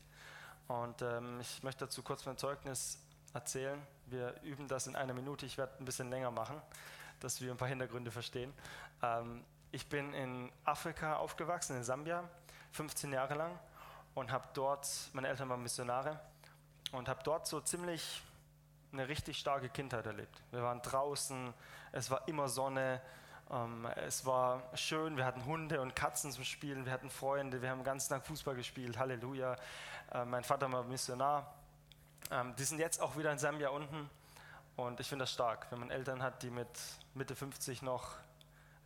Und 0.69 1.03
ähm, 1.03 1.41
ich 1.41 1.65
möchte 1.65 1.85
dazu 1.87 2.05
kurz 2.05 2.25
mein 2.27 2.39
Zeugnis 2.39 3.01
erzählen. 3.33 3.85
Wir 4.07 4.41
üben 4.43 4.69
das 4.69 4.87
in 4.87 4.95
einer 4.95 5.15
Minute. 5.15 5.47
Ich 5.47 5.59
werde 5.59 5.75
ein 5.81 5.85
bisschen 5.85 6.11
länger 6.11 6.31
machen, 6.31 6.63
dass 7.25 7.41
wir 7.41 7.51
ein 7.51 7.57
paar 7.57 7.69
Hintergründe 7.69 8.11
verstehen. 8.11 8.53
Ähm, 9.03 9.43
ich 9.73 9.89
bin 9.89 10.13
in 10.13 10.53
Afrika 10.65 11.17
aufgewachsen, 11.17 11.77
in 11.77 11.83
Sambia, 11.83 12.23
15 12.73 13.13
Jahre 13.13 13.35
lang 13.35 13.59
und 14.15 14.31
habe 14.31 14.47
dort, 14.53 14.87
meine 15.15 15.29
Eltern 15.29 15.49
waren 15.49 15.63
Missionare 15.63 16.21
und 16.93 17.09
habe 17.09 17.23
dort 17.25 17.47
so 17.47 17.61
ziemlich 17.61 18.23
eine 18.93 19.09
richtig 19.09 19.39
starke 19.39 19.69
Kindheit 19.69 20.07
erlebt. 20.07 20.43
Wir 20.53 20.63
waren 20.63 20.83
draußen, 20.83 21.53
es 21.93 22.11
war 22.11 22.29
immer 22.29 22.49
Sonne, 22.49 23.01
ähm, 23.51 23.87
es 23.97 24.25
war 24.27 24.63
schön, 24.75 25.17
wir 25.17 25.25
hatten 25.25 25.45
Hunde 25.47 25.81
und 25.81 25.97
Katzen 25.97 26.31
zum 26.31 26.45
Spielen, 26.45 26.85
wir 26.85 26.93
hatten 26.93 27.11
Freunde, 27.11 27.63
wir 27.63 27.71
haben 27.71 27.79
den 27.79 27.85
ganzen 27.85 28.11
Tag 28.11 28.27
Fußball 28.27 28.55
gespielt, 28.55 28.99
Halleluja. 28.99 29.57
Äh, 30.13 30.25
mein 30.27 30.45
Vater 30.45 30.71
war 30.71 30.85
Missionar. 30.85 31.55
Ähm, 32.31 32.55
die 32.57 32.65
sind 32.65 32.79
jetzt 32.79 33.01
auch 33.01 33.17
wieder 33.17 33.33
in 33.33 33.39
Sambia 33.39 33.71
unten 33.71 34.09
und 34.77 34.99
ich 35.01 35.09
finde 35.09 35.23
das 35.23 35.33
stark, 35.33 35.67
wenn 35.71 35.79
man 35.79 35.91
Eltern 35.91 36.23
hat, 36.23 36.43
die 36.43 36.51
mit 36.51 36.69
Mitte 37.15 37.37
50 37.37 37.83
noch 37.83 38.17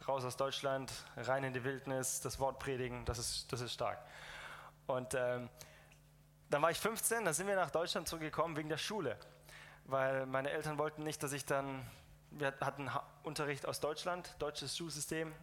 raus 0.07 0.25
aus 0.25 0.37
Deutschland, 0.37 0.93
rein 1.17 1.45
in 1.45 1.53
die 1.53 1.65
Wildnis, 1.65 2.21
das 2.21 2.39
Wort 2.39 2.59
predigen, 2.59 3.05
das 3.05 3.19
ist, 3.19 3.53
das 3.53 3.61
ist 3.61 3.73
stark. 3.73 3.99
Und 4.87 5.15
ähm, 5.15 5.49
dann 6.51 6.63
war 6.63 6.71
ich 6.71 6.79
15, 6.79 7.25
dann 7.25 7.35
sind 7.35 7.47
wir 7.47 7.57
nach 7.57 7.71
Deutschland 7.71 8.09
zurückgekommen 8.09 8.57
wegen 8.57 8.69
der 8.69 8.79
Schule, 8.79 9.19
weil 9.85 10.27
meine 10.27 10.51
Eltern 10.51 10.79
wollten 10.79 11.03
nicht, 11.03 11.23
dass 11.23 11.33
ich 11.33 11.45
dann, 11.45 11.87
wir 12.31 12.55
hatten 12.61 12.91
Unterricht 13.23 13.67
aus 13.67 13.81
Deutschland, 13.81 14.35
deutsches 14.39 14.77
Schulsystem. 14.77 15.35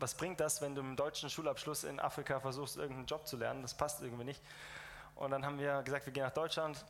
Was 0.00 0.14
bringt 0.14 0.38
das, 0.38 0.60
wenn 0.62 0.74
du 0.74 0.80
im 0.80 0.94
deutschen 0.94 1.28
Schulabschluss 1.28 1.82
in 1.82 1.98
Afrika 1.98 2.38
versuchst, 2.38 2.76
irgendeinen 2.76 3.06
Job 3.06 3.26
zu 3.26 3.36
lernen? 3.36 3.62
Das 3.62 3.76
passt 3.76 4.00
irgendwie 4.02 4.24
nicht. 4.24 4.42
Und 5.16 5.32
dann 5.32 5.44
haben 5.44 5.58
wir 5.58 5.82
gesagt, 5.82 6.06
wir 6.06 6.12
gehen 6.12 6.22
nach 6.22 6.34
Deutschland. 6.34 6.84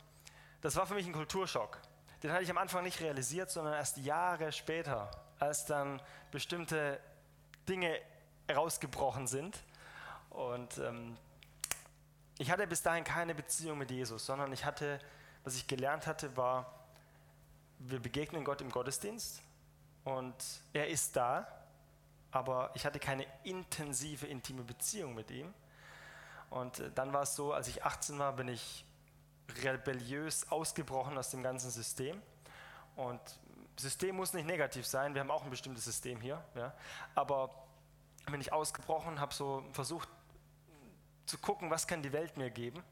Das 0.60 0.76
war 0.76 0.86
für 0.86 0.94
mich 0.94 1.06
ein 1.06 1.14
Kulturschock. 1.14 1.78
Den 2.22 2.32
hatte 2.32 2.42
ich 2.42 2.50
am 2.50 2.58
Anfang 2.58 2.82
nicht 2.82 3.00
realisiert, 3.00 3.50
sondern 3.50 3.74
erst 3.74 3.96
Jahre 3.98 4.50
später, 4.52 5.10
als 5.38 5.66
dann 5.66 6.02
bestimmte 6.30 6.98
Dinge 7.68 7.96
herausgebrochen 8.48 9.26
sind. 9.26 9.62
Und 10.30 10.78
ähm, 10.78 11.16
ich 12.38 12.50
hatte 12.50 12.66
bis 12.66 12.82
dahin 12.82 13.04
keine 13.04 13.34
Beziehung 13.34 13.78
mit 13.78 13.90
Jesus, 13.90 14.26
sondern 14.26 14.52
ich 14.52 14.64
hatte, 14.64 15.00
was 15.44 15.54
ich 15.54 15.66
gelernt 15.66 16.06
hatte, 16.06 16.36
war, 16.36 16.72
wir 17.78 18.00
begegnen 18.00 18.44
Gott 18.44 18.60
im 18.60 18.70
Gottesdienst 18.70 19.40
und 20.04 20.34
er 20.72 20.88
ist 20.88 21.14
da, 21.14 21.46
aber 22.30 22.70
ich 22.74 22.84
hatte 22.84 22.98
keine 22.98 23.26
intensive, 23.44 24.26
intime 24.26 24.64
Beziehung 24.64 25.14
mit 25.14 25.30
ihm. 25.30 25.54
Und 26.50 26.80
äh, 26.80 26.90
dann 26.94 27.12
war 27.12 27.22
es 27.22 27.36
so, 27.36 27.52
als 27.52 27.68
ich 27.68 27.84
18 27.84 28.18
war, 28.18 28.32
bin 28.32 28.48
ich 28.48 28.84
rebelliös 29.62 30.50
ausgebrochen 30.50 31.16
aus 31.18 31.30
dem 31.30 31.42
ganzen 31.42 31.70
System. 31.70 32.20
Und 32.96 33.20
System 33.78 34.16
muss 34.16 34.32
nicht 34.32 34.46
negativ 34.46 34.86
sein, 34.86 35.14
wir 35.14 35.20
haben 35.20 35.30
auch 35.30 35.44
ein 35.44 35.50
bestimmtes 35.50 35.84
System 35.84 36.20
hier. 36.20 36.44
Ja. 36.54 36.74
Aber 37.14 37.50
bin 38.26 38.40
ich 38.40 38.52
ausgebrochen, 38.52 39.20
habe 39.20 39.32
so 39.32 39.64
versucht 39.72 40.08
zu 41.26 41.38
gucken, 41.38 41.70
was 41.70 41.86
kann 41.86 42.02
die 42.02 42.12
Welt 42.12 42.36
mir 42.36 42.50
geben. 42.50 42.82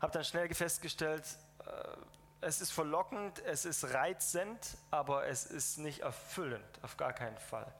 Habe 0.00 0.12
dann 0.12 0.24
schnell 0.24 0.52
festgestellt, 0.54 1.24
äh, 1.66 1.96
es 2.42 2.60
ist 2.60 2.70
verlockend, 2.70 3.42
es 3.44 3.64
ist 3.64 3.92
reizend, 3.92 4.78
aber 4.90 5.26
es 5.26 5.44
ist 5.44 5.78
nicht 5.78 6.00
erfüllend, 6.00 6.64
auf 6.82 6.96
gar 6.96 7.12
keinen 7.12 7.38
Fall. 7.38 7.70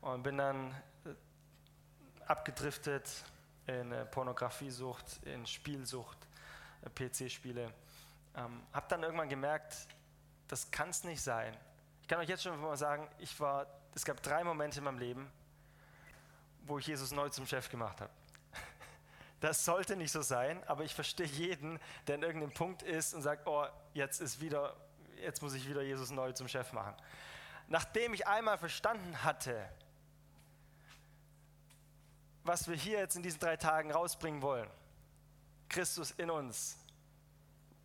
Und 0.00 0.24
bin 0.24 0.38
dann 0.38 0.70
äh, 1.04 1.14
abgedriftet 2.26 3.08
in 3.66 3.94
Pornografiesucht, 4.10 5.22
in 5.24 5.46
Spielsucht, 5.46 6.18
PC-Spiele. 6.90 7.72
Ähm, 8.34 8.62
habe 8.72 8.86
dann 8.88 9.02
irgendwann 9.02 9.28
gemerkt, 9.28 9.76
das 10.48 10.70
kann 10.70 10.90
es 10.90 11.04
nicht 11.04 11.22
sein. 11.22 11.56
Ich 12.00 12.08
kann 12.08 12.18
euch 12.18 12.28
jetzt 12.28 12.42
schon 12.42 12.60
mal 12.60 12.76
sagen, 12.76 13.08
ich 13.18 13.38
war, 13.40 13.66
es 13.94 14.04
gab 14.04 14.22
drei 14.22 14.44
Momente 14.44 14.78
in 14.78 14.84
meinem 14.84 14.98
Leben, 14.98 15.30
wo 16.64 16.78
ich 16.78 16.86
Jesus 16.86 17.12
neu 17.12 17.28
zum 17.28 17.46
Chef 17.46 17.68
gemacht 17.68 18.00
habe. 18.00 18.12
Das 19.40 19.64
sollte 19.64 19.96
nicht 19.96 20.12
so 20.12 20.22
sein, 20.22 20.62
aber 20.68 20.84
ich 20.84 20.94
verstehe 20.94 21.26
jeden, 21.26 21.80
der 22.06 22.14
in 22.14 22.22
irgendeinem 22.22 22.54
Punkt 22.54 22.82
ist 22.82 23.12
und 23.12 23.22
sagt, 23.22 23.46
oh, 23.48 23.66
jetzt 23.92 24.20
ist 24.20 24.40
wieder, 24.40 24.76
jetzt 25.20 25.42
muss 25.42 25.54
ich 25.54 25.68
wieder 25.68 25.82
Jesus 25.82 26.10
neu 26.10 26.32
zum 26.32 26.46
Chef 26.46 26.72
machen. 26.72 26.94
Nachdem 27.66 28.14
ich 28.14 28.26
einmal 28.26 28.56
verstanden 28.56 29.24
hatte, 29.24 29.68
was 32.44 32.68
wir 32.68 32.76
hier 32.76 32.98
jetzt 32.98 33.16
in 33.16 33.22
diesen 33.22 33.40
drei 33.40 33.56
Tagen 33.56 33.90
rausbringen 33.90 34.42
wollen, 34.42 34.68
Christus 35.72 36.12
in 36.12 36.30
uns, 36.30 36.78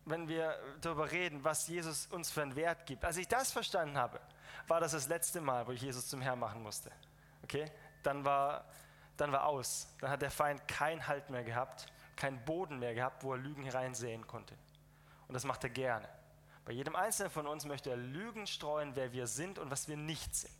wenn 0.04 0.28
wir 0.28 0.56
darüber 0.80 1.10
reden, 1.10 1.42
was 1.42 1.66
Jesus 1.66 2.06
uns 2.06 2.30
für 2.30 2.42
einen 2.42 2.54
Wert 2.54 2.86
gibt. 2.86 3.04
Als 3.04 3.16
ich 3.16 3.26
das 3.26 3.50
verstanden 3.50 3.98
habe, 3.98 4.20
war 4.68 4.80
das 4.80 4.92
das 4.92 5.08
letzte 5.08 5.40
Mal, 5.40 5.66
wo 5.66 5.72
ich 5.72 5.82
Jesus 5.82 6.08
zum 6.08 6.20
Herrn 6.20 6.38
machen 6.38 6.62
musste. 6.62 6.92
Okay? 7.42 7.70
Dann 8.02 8.24
war, 8.24 8.64
dann 9.16 9.32
war 9.32 9.46
aus. 9.46 9.88
Dann 10.00 10.10
hat 10.10 10.22
der 10.22 10.30
Feind 10.30 10.66
keinen 10.68 11.06
Halt 11.06 11.28
mehr 11.30 11.42
gehabt, 11.42 11.86
keinen 12.16 12.44
Boden 12.44 12.78
mehr 12.78 12.94
gehabt, 12.94 13.24
wo 13.24 13.32
er 13.32 13.38
Lügen 13.38 13.64
hereinsehen 13.64 14.26
konnte. 14.26 14.54
Und 15.26 15.34
das 15.34 15.44
macht 15.44 15.64
er 15.64 15.70
gerne. 15.70 16.08
Bei 16.64 16.72
jedem 16.72 16.96
Einzelnen 16.96 17.30
von 17.30 17.46
uns 17.46 17.64
möchte 17.64 17.90
er 17.90 17.96
Lügen 17.96 18.46
streuen, 18.46 18.94
wer 18.94 19.12
wir 19.12 19.26
sind 19.26 19.58
und 19.58 19.70
was 19.70 19.88
wir 19.88 19.96
nicht 19.96 20.34
sind 20.36 20.52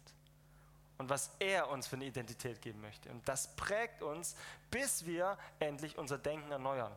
und 0.99 1.09
was 1.09 1.31
er 1.39 1.71
uns 1.71 1.87
für 1.87 1.97
eine 1.97 2.05
Identität 2.05 2.61
geben 2.61 2.81
möchte. 2.81 3.09
Und 3.11 3.27
das 3.29 3.55
prägt 3.55 4.03
uns, 4.03 4.37
bis 4.71 5.07
wir 5.07 5.39
endlich 5.61 5.97
unser 5.97 6.19
Denken 6.19 6.51
erneuern. 6.51 6.95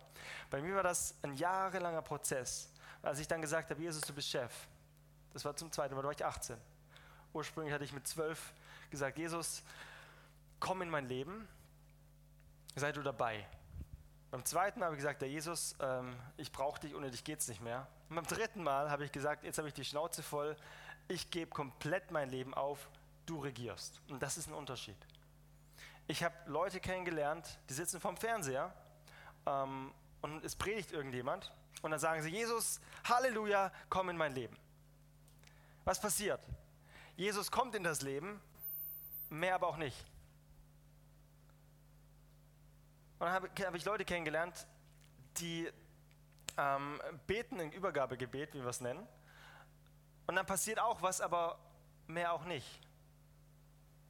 Bei 0.49 0.61
mir 0.61 0.75
war 0.75 0.83
das 0.83 1.15
ein 1.21 1.35
jahrelanger 1.35 2.01
Prozess, 2.01 2.71
als 3.03 3.19
ich 3.19 3.27
dann 3.27 3.41
gesagt 3.41 3.69
habe, 3.69 3.81
Jesus, 3.81 4.01
du 4.01 4.13
bist 4.13 4.29
Chef. 4.29 4.51
Das 5.33 5.45
war 5.45 5.55
zum 5.55 5.71
zweiten 5.71 5.93
Mal, 5.93 6.01
da 6.01 6.07
war 6.07 6.13
ich 6.13 6.25
18. 6.25 6.57
Ursprünglich 7.33 7.73
hatte 7.73 7.85
ich 7.85 7.93
mit 7.93 8.07
12 8.07 8.53
gesagt, 8.89 9.17
Jesus, 9.17 9.63
komm 10.59 10.81
in 10.81 10.89
mein 10.89 11.07
Leben, 11.07 11.47
sei 12.75 12.91
du 12.91 13.01
dabei. 13.01 13.47
Beim 14.31 14.43
zweiten 14.45 14.79
Mal 14.79 14.85
habe 14.85 14.95
ich 14.95 14.99
gesagt, 14.99 15.21
der 15.21 15.29
Jesus, 15.29 15.75
ähm, 15.79 16.15
ich 16.37 16.51
brauche 16.51 16.79
dich, 16.79 16.95
ohne 16.95 17.11
dich 17.11 17.23
geht 17.23 17.39
es 17.39 17.47
nicht 17.47 17.61
mehr. 17.61 17.87
Und 18.09 18.15
beim 18.15 18.25
dritten 18.25 18.63
Mal 18.63 18.89
habe 18.89 19.05
ich 19.05 19.11
gesagt, 19.11 19.43
jetzt 19.43 19.57
habe 19.57 19.67
ich 19.67 19.73
die 19.73 19.85
Schnauze 19.85 20.23
voll, 20.23 20.55
ich 21.07 21.31
gebe 21.31 21.51
komplett 21.51 22.11
mein 22.11 22.29
Leben 22.29 22.53
auf, 22.53 22.89
du 23.25 23.39
regierst. 23.39 24.01
Und 24.09 24.21
das 24.21 24.37
ist 24.37 24.47
ein 24.47 24.53
Unterschied. 24.53 24.97
Ich 26.07 26.23
habe 26.23 26.35
Leute 26.45 26.79
kennengelernt, 26.79 27.59
die 27.69 27.73
sitzen 27.73 27.99
vorm 27.99 28.17
Fernseher 28.17 28.73
ähm, 29.45 29.93
und 30.21 30.43
es 30.43 30.55
predigt 30.55 30.91
irgendjemand 30.91 31.51
und 31.81 31.91
dann 31.91 31.99
sagen 31.99 32.21
sie, 32.21 32.29
Jesus, 32.29 32.81
Halleluja, 33.05 33.71
komm 33.89 34.09
in 34.09 34.17
mein 34.17 34.33
Leben. 34.33 34.57
Was 35.85 35.99
passiert? 35.99 36.41
Jesus 37.15 37.51
kommt 37.51 37.75
in 37.75 37.83
das 37.83 38.01
Leben, 38.01 38.41
mehr 39.29 39.55
aber 39.55 39.67
auch 39.67 39.77
nicht. 39.77 39.97
Und 43.19 43.27
dann 43.27 43.33
habe 43.33 43.49
hab 43.65 43.75
ich 43.75 43.85
Leute 43.85 44.03
kennengelernt, 44.03 44.67
die 45.37 45.69
ähm, 46.57 47.01
beten 47.27 47.59
ein 47.59 47.71
Übergabegebet, 47.71 48.53
wie 48.53 48.59
wir 48.59 48.67
es 48.67 48.81
nennen. 48.81 49.07
Und 50.27 50.35
dann 50.35 50.45
passiert 50.45 50.79
auch 50.79 51.01
was, 51.01 51.21
aber 51.21 51.59
mehr 52.07 52.33
auch 52.33 52.45
nicht. 52.45 52.79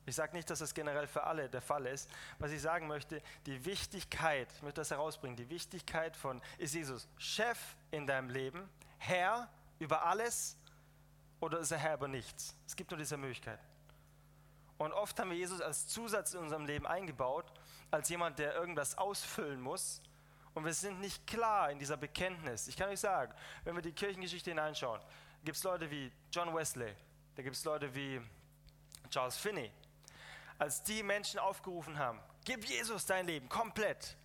Ich 0.06 0.16
sage 0.16 0.36
nicht, 0.36 0.50
dass 0.50 0.60
das 0.60 0.74
generell 0.74 1.08
für 1.08 1.24
alle 1.24 1.48
der 1.48 1.62
Fall 1.62 1.86
ist. 1.86 2.10
Was 2.40 2.52
ich 2.52 2.62
sagen 2.62 2.88
möchte, 2.88 3.22
die 3.46 3.64
Wichtigkeit, 3.66 4.48
ich 4.56 4.62
möchte 4.64 4.82
das 4.82 4.92
herausbringen, 4.92 5.38
die 5.38 5.50
Wichtigkeit 5.50 6.18
von, 6.18 6.42
ist 6.58 6.74
Jesus 6.74 7.08
Chef 7.18 7.60
in 7.92 8.08
deinem 8.08 8.30
Leben, 8.30 8.68
Herr 8.98 9.50
über 9.80 10.06
alles 10.06 10.58
oder 11.40 11.60
ist 11.60 11.72
er 11.72 11.78
Herr 11.78 11.96
über 11.96 12.08
nichts? 12.08 12.56
Es 12.66 12.76
gibt 12.76 12.92
nur 12.92 12.98
diese 12.98 13.18
Möglichkeit. 13.18 13.60
Und 14.78 14.94
oft 14.94 15.20
haben 15.20 15.30
wir 15.30 15.38
Jesus 15.38 15.62
als 15.62 15.88
Zusatz 15.88 16.34
in 16.34 16.40
unserem 16.40 16.66
Leben 16.66 16.88
eingebaut, 16.88 17.52
als 17.92 18.10
jemand, 18.10 18.40
der 18.40 18.56
irgendwas 18.56 18.98
ausfüllen 18.98 19.62
muss. 19.62 20.02
Und 20.56 20.66
wir 20.66 20.74
sind 20.74 21.00
nicht 21.00 21.28
klar 21.28 21.70
in 21.70 21.78
dieser 21.78 21.98
Bekenntnis. 21.98 22.68
Ich 22.68 22.76
kann 22.76 22.90
euch 22.90 23.00
sagen, 23.00 23.32
wenn 23.64 23.76
wir 23.76 23.84
die 23.84 23.94
Kirchengeschichte 23.94 24.50
hineinschauen, 24.50 25.00
gibt 25.44 25.58
es 25.58 25.64
Leute 25.64 25.90
wie 25.92 26.12
John 26.32 26.54
Wesley, 26.56 26.96
da 27.36 27.44
gibt 27.44 27.56
es 27.56 27.64
Leute 27.64 27.94
wie 27.94 28.22
Charles 29.10 29.38
Finney, 29.38 29.72
als 30.62 30.84
die 30.84 31.02
Menschen 31.02 31.40
aufgerufen 31.40 31.98
haben, 31.98 32.20
gib 32.46 32.66
Jesus 32.66 33.08
dein 33.08 33.26
Leben 33.26 33.50
komplett, 33.50 34.16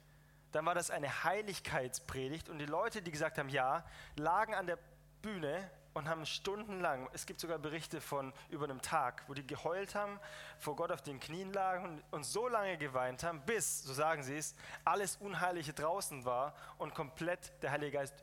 dann 0.53 0.67
war 0.67 0.75
das 0.75 0.91
eine 0.91 1.25
Heiligkeitspredigt 1.25 2.51
und 2.51 2.59
die 2.59 2.67
Leute, 2.67 3.01
die 3.01 3.11
gesagt 3.11 3.39
haben, 3.39 3.49
ja, 3.49 3.87
lagen 4.17 4.55
an 4.55 4.67
der 4.67 4.79
Bühne 5.23 5.71
und 5.95 6.11
haben 6.11 6.27
stundenlang, 6.27 7.09
es 7.15 7.25
gibt 7.25 7.41
sogar 7.41 7.59
Berichte 7.59 8.03
von 8.03 8.35
über 8.51 8.65
einem 8.65 8.83
Tag, 8.83 9.25
wo 9.29 9.33
die 9.33 9.47
geheult 9.47 9.95
haben, 9.95 10.21
vor 10.59 10.77
Gott 10.77 10.93
auf 10.93 11.01
den 11.01 11.21
Knien 11.21 11.55
lagen 11.55 12.03
und, 12.11 12.25
so 12.27 12.49
lange 12.49 12.77
geweint 12.77 13.23
haben, 13.23 13.41
bis, 13.47 13.85
so 13.85 13.95
sagen 13.95 14.23
sie 14.23 14.37
es, 14.37 14.55
alles 14.85 15.17
Unheilige 15.17 15.73
draußen 15.73 16.27
war 16.27 16.55
und 16.77 16.95
komplett 16.95 17.51
der 17.63 17.71
Heilige 17.71 17.93
Geist 17.93 18.15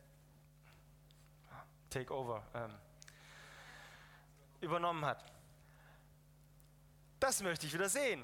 take 1.89 2.13
over 2.13 2.43
ähm, 2.53 2.75
übernommen 4.62 5.03
hat. 5.03 5.33
Das 7.24 7.42
möchte 7.42 7.65
ich 7.65 7.74
wieder 7.74 7.88
sehen. 7.88 8.22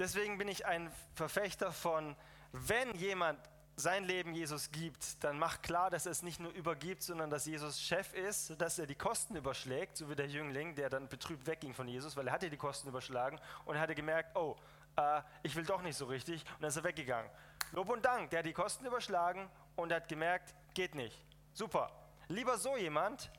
Deswegen 0.00 0.36
bin 0.36 0.48
ich 0.48 0.66
ein 0.66 0.90
Verfechter 1.14 1.70
von, 1.70 2.16
wenn 2.50 2.92
jemand 2.96 3.38
sein 3.76 4.02
Leben 4.02 4.34
Jesus 4.34 4.72
gibt, 4.72 5.22
dann 5.22 5.38
macht 5.38 5.62
klar, 5.62 5.90
dass 5.90 6.06
er 6.06 6.10
es 6.10 6.24
nicht 6.24 6.40
nur 6.40 6.50
übergibt, 6.50 7.04
sondern 7.04 7.30
dass 7.30 7.46
Jesus 7.46 7.80
Chef 7.80 8.12
ist, 8.14 8.60
dass 8.60 8.80
er 8.80 8.88
die 8.88 8.96
Kosten 8.96 9.36
überschlägt, 9.36 9.96
so 9.96 10.10
wie 10.10 10.16
der 10.16 10.26
Jüngling, 10.26 10.74
der 10.74 10.90
dann 10.90 11.08
betrübt 11.08 11.46
wegging 11.46 11.72
von 11.72 11.86
Jesus, 11.86 12.16
weil 12.16 12.26
er 12.26 12.32
hatte 12.32 12.50
die 12.50 12.56
Kosten 12.56 12.88
überschlagen 12.88 13.38
und 13.64 13.76
er 13.76 13.80
hatte 13.80 13.94
gemerkt, 13.94 14.36
oh, 14.36 14.56
äh, 14.96 15.22
ich 15.44 15.54
will 15.54 15.64
doch 15.64 15.82
nicht 15.82 15.96
so 15.96 16.06
richtig 16.06 16.42
und 16.56 16.62
dann 16.62 16.70
ist 16.70 16.78
er 16.78 16.82
weggegangen. 16.82 17.30
Lob 17.70 17.90
und 17.90 18.04
Dank, 18.04 18.30
der 18.30 18.40
hat 18.40 18.46
die 18.46 18.52
Kosten 18.52 18.84
überschlagen 18.84 19.48
und 19.76 19.92
hat 19.92 20.08
gemerkt, 20.08 20.52
geht 20.74 20.96
nicht. 20.96 21.16
Super. 21.52 21.92
Lieber 22.26 22.58
so 22.58 22.76
jemand 22.76 23.30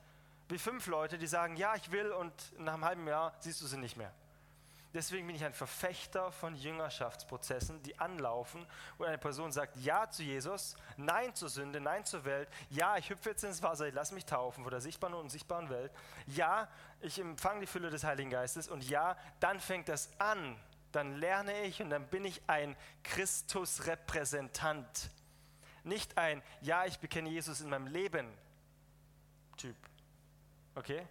wie 0.50 0.58
fünf 0.58 0.86
Leute, 0.86 1.18
die 1.18 1.26
sagen, 1.26 1.56
ja, 1.56 1.74
ich 1.74 1.92
will 1.92 2.12
und 2.12 2.32
nach 2.58 2.74
einem 2.74 2.84
halben 2.84 3.06
Jahr 3.06 3.34
siehst 3.40 3.60
du 3.60 3.66
sie 3.66 3.78
nicht 3.78 3.96
mehr. 3.96 4.12
Deswegen 4.92 5.28
bin 5.28 5.36
ich 5.36 5.44
ein 5.44 5.54
Verfechter 5.54 6.32
von 6.32 6.56
Jüngerschaftsprozessen, 6.56 7.80
die 7.84 8.00
anlaufen, 8.00 8.66
wo 8.98 9.04
eine 9.04 9.18
Person 9.18 9.52
sagt 9.52 9.76
Ja 9.76 10.10
zu 10.10 10.24
Jesus, 10.24 10.74
Nein 10.96 11.32
zur 11.36 11.48
Sünde, 11.48 11.80
Nein 11.80 12.04
zur 12.04 12.24
Welt. 12.24 12.48
Ja, 12.70 12.96
ich 12.96 13.08
hüpfe 13.08 13.30
jetzt 13.30 13.44
ins 13.44 13.62
Wasser, 13.62 13.86
ich 13.86 13.94
lasse 13.94 14.14
mich 14.14 14.26
taufen 14.26 14.64
vor 14.64 14.72
der 14.72 14.80
sichtbaren 14.80 15.14
und 15.14 15.20
unsichtbaren 15.20 15.70
Welt. 15.70 15.92
Ja, 16.26 16.66
ich 17.00 17.20
empfange 17.20 17.60
die 17.60 17.66
Fülle 17.66 17.90
des 17.90 18.02
Heiligen 18.02 18.30
Geistes. 18.30 18.66
Und 18.66 18.82
ja, 18.88 19.16
dann 19.38 19.60
fängt 19.60 19.88
das 19.88 20.10
an. 20.18 20.58
Dann 20.90 21.14
lerne 21.14 21.62
ich 21.62 21.80
und 21.80 21.90
dann 21.90 22.08
bin 22.08 22.24
ich 22.24 22.42
ein 22.48 22.76
Christusrepräsentant. 23.04 25.10
Nicht 25.84 26.18
ein 26.18 26.42
Ja, 26.62 26.84
ich 26.84 26.98
bekenne 26.98 27.28
Jesus 27.28 27.60
in 27.60 27.70
meinem 27.70 27.86
Leben 27.86 28.26
Typ. 29.56 29.76
Okay? 30.74 31.06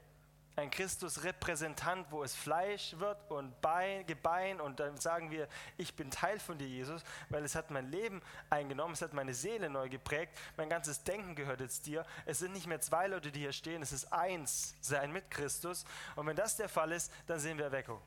ein 0.60 0.70
Christus-Repräsentant, 0.70 2.12
wo 2.12 2.24
es 2.24 2.36
Fleisch 2.36 2.96
wird 3.00 3.18
und 3.32 3.60
Bein, 3.62 4.06
Gebein 4.06 4.62
und 4.62 4.80
dann 4.80 4.98
sagen 4.98 5.32
wir, 5.32 5.48
ich 5.78 5.96
bin 5.96 6.12
Teil 6.12 6.40
von 6.40 6.58
dir, 6.58 6.68
Jesus, 6.68 7.04
weil 7.30 7.44
es 7.44 7.56
hat 7.56 7.72
mein 7.72 7.90
Leben 7.90 8.22
eingenommen, 8.50 8.94
es 8.94 9.02
hat 9.02 9.14
meine 9.14 9.34
Seele 9.34 9.70
neu 9.70 9.90
geprägt, 9.90 10.38
mein 10.58 10.70
ganzes 10.70 11.04
Denken 11.04 11.36
gehört 11.36 11.62
jetzt 11.62 11.86
dir. 11.86 12.06
Es 12.26 12.40
sind 12.40 12.54
nicht 12.54 12.68
mehr 12.68 12.82
zwei 12.82 13.08
Leute, 13.08 13.32
die 13.32 13.40
hier 13.40 13.54
stehen, 13.54 13.82
es 13.82 13.92
ist 13.92 14.12
eins, 14.12 14.76
sein 14.82 15.12
mit 15.12 15.32
Christus. 15.32 15.86
Und 16.16 16.28
wenn 16.28 16.36
das 16.36 16.58
der 16.58 16.70
Fall 16.70 16.92
ist, 16.92 17.12
dann 17.28 17.40
sehen 17.40 17.58
wir 17.58 17.66
Erweckung. 17.66 18.02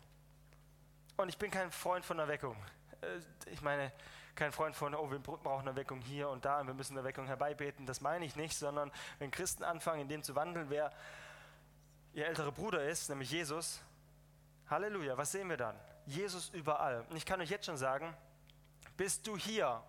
Und 1.17 1.29
ich 1.29 1.39
bin 1.39 1.51
kein 1.51 1.71
Freund 1.71 2.05
von 2.05 2.19
Erweckung. 2.19 2.57
Äh, 3.01 3.51
ich 3.51 3.63
meine, 3.63 3.93
kein 4.35 4.53
Freund 4.53 4.75
von, 4.75 4.95
oh, 4.95 5.11
wir 5.11 5.19
brauchen 5.19 5.67
Erweckung 5.67 6.01
hier 6.01 6.29
und 6.31 6.45
da 6.45 6.61
und 6.61 6.67
wir 6.67 6.75
müssen 6.75 6.97
Erweckung 6.97 7.27
herbeibeten. 7.27 7.85
Das 7.85 8.01
meine 8.01 8.25
ich 8.25 8.35
nicht, 8.35 8.57
sondern 8.57 8.91
wenn 9.19 9.31
Christen 9.31 9.63
anfangen, 9.63 10.01
in 10.01 10.09
dem 10.09 10.23
zu 10.23 10.35
wandeln, 10.35 10.71
wer 10.71 10.91
ihr 12.14 12.26
älterer 12.26 12.52
Bruder 12.52 12.85
ist, 12.85 13.09
nämlich 13.09 13.31
Jesus, 13.31 13.81
Halleluja, 14.69 15.16
was 15.16 15.33
sehen 15.33 15.49
wir 15.49 15.57
dann? 15.57 15.78
Jesus 16.07 16.50
überall. 16.50 17.04
Und 17.09 17.16
ich 17.16 17.25
kann 17.25 17.40
euch 17.40 17.50
jetzt 17.50 17.66
schon 17.66 17.76
sagen, 17.76 18.14
bist 18.97 19.26
du 19.26 19.37
hier, 19.37 19.83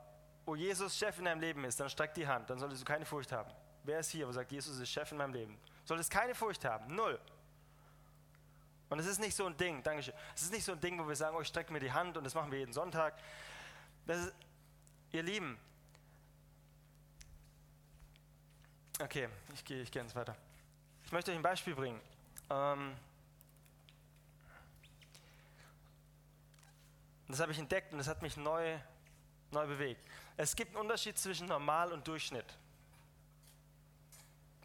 wo 0.45 0.55
Jesus 0.55 0.97
Chef 0.97 1.17
in 1.19 1.25
deinem 1.25 1.41
Leben 1.41 1.63
ist, 1.65 1.79
dann 1.79 1.89
streck 1.89 2.13
die 2.13 2.27
Hand, 2.27 2.49
dann 2.49 2.59
solltest 2.59 2.81
du 2.81 2.85
keine 2.85 3.05
Furcht 3.05 3.31
haben. 3.31 3.51
Wer 3.83 3.99
ist 3.99 4.09
hier, 4.11 4.27
wo 4.27 4.31
sagt, 4.31 4.51
Jesus 4.51 4.77
ist 4.77 4.89
Chef 4.89 5.11
in 5.11 5.17
meinem 5.17 5.33
Leben? 5.33 5.57
Solltest 5.85 6.11
keine 6.11 6.35
Furcht 6.35 6.63
haben, 6.65 6.95
null. 6.95 7.19
Und 8.89 8.99
es 8.99 9.05
ist 9.07 9.19
nicht 9.19 9.35
so 9.35 9.45
ein 9.45 9.57
Ding, 9.57 9.81
Dankeschön. 9.83 10.13
Es 10.35 10.43
ist 10.43 10.51
nicht 10.51 10.63
so 10.63 10.73
ein 10.73 10.79
Ding, 10.79 10.99
wo 10.99 11.07
wir 11.07 11.15
sagen, 11.15 11.35
oh, 11.35 11.41
ich 11.41 11.47
strecke 11.47 11.73
mir 11.73 11.79
die 11.79 11.91
Hand 11.91 12.15
und 12.15 12.23
das 12.23 12.35
machen 12.35 12.51
wir 12.51 12.59
jeden 12.59 12.73
Sonntag. 12.73 13.15
Ist, 14.05 14.33
ihr 15.11 15.23
Lieben, 15.23 15.57
okay, 19.01 19.29
ich 19.53 19.65
gehe 19.65 19.81
ich 19.81 19.91
geh 19.91 19.99
jetzt 19.99 20.15
weiter. 20.15 20.35
Ich 21.05 21.11
möchte 21.11 21.31
euch 21.31 21.37
ein 21.37 21.43
Beispiel 21.43 21.75
bringen. 21.75 21.99
Ähm, 22.49 22.95
das 27.27 27.39
habe 27.39 27.51
ich 27.51 27.59
entdeckt 27.59 27.91
und 27.91 27.99
das 27.99 28.07
hat 28.07 28.21
mich 28.21 28.37
neu, 28.37 28.77
neu 29.51 29.67
bewegt. 29.67 30.05
Es 30.37 30.55
gibt 30.55 30.71
einen 30.71 30.81
Unterschied 30.81 31.17
zwischen 31.17 31.47
normal 31.47 31.91
und 31.91 32.07
Durchschnitt. 32.07 32.45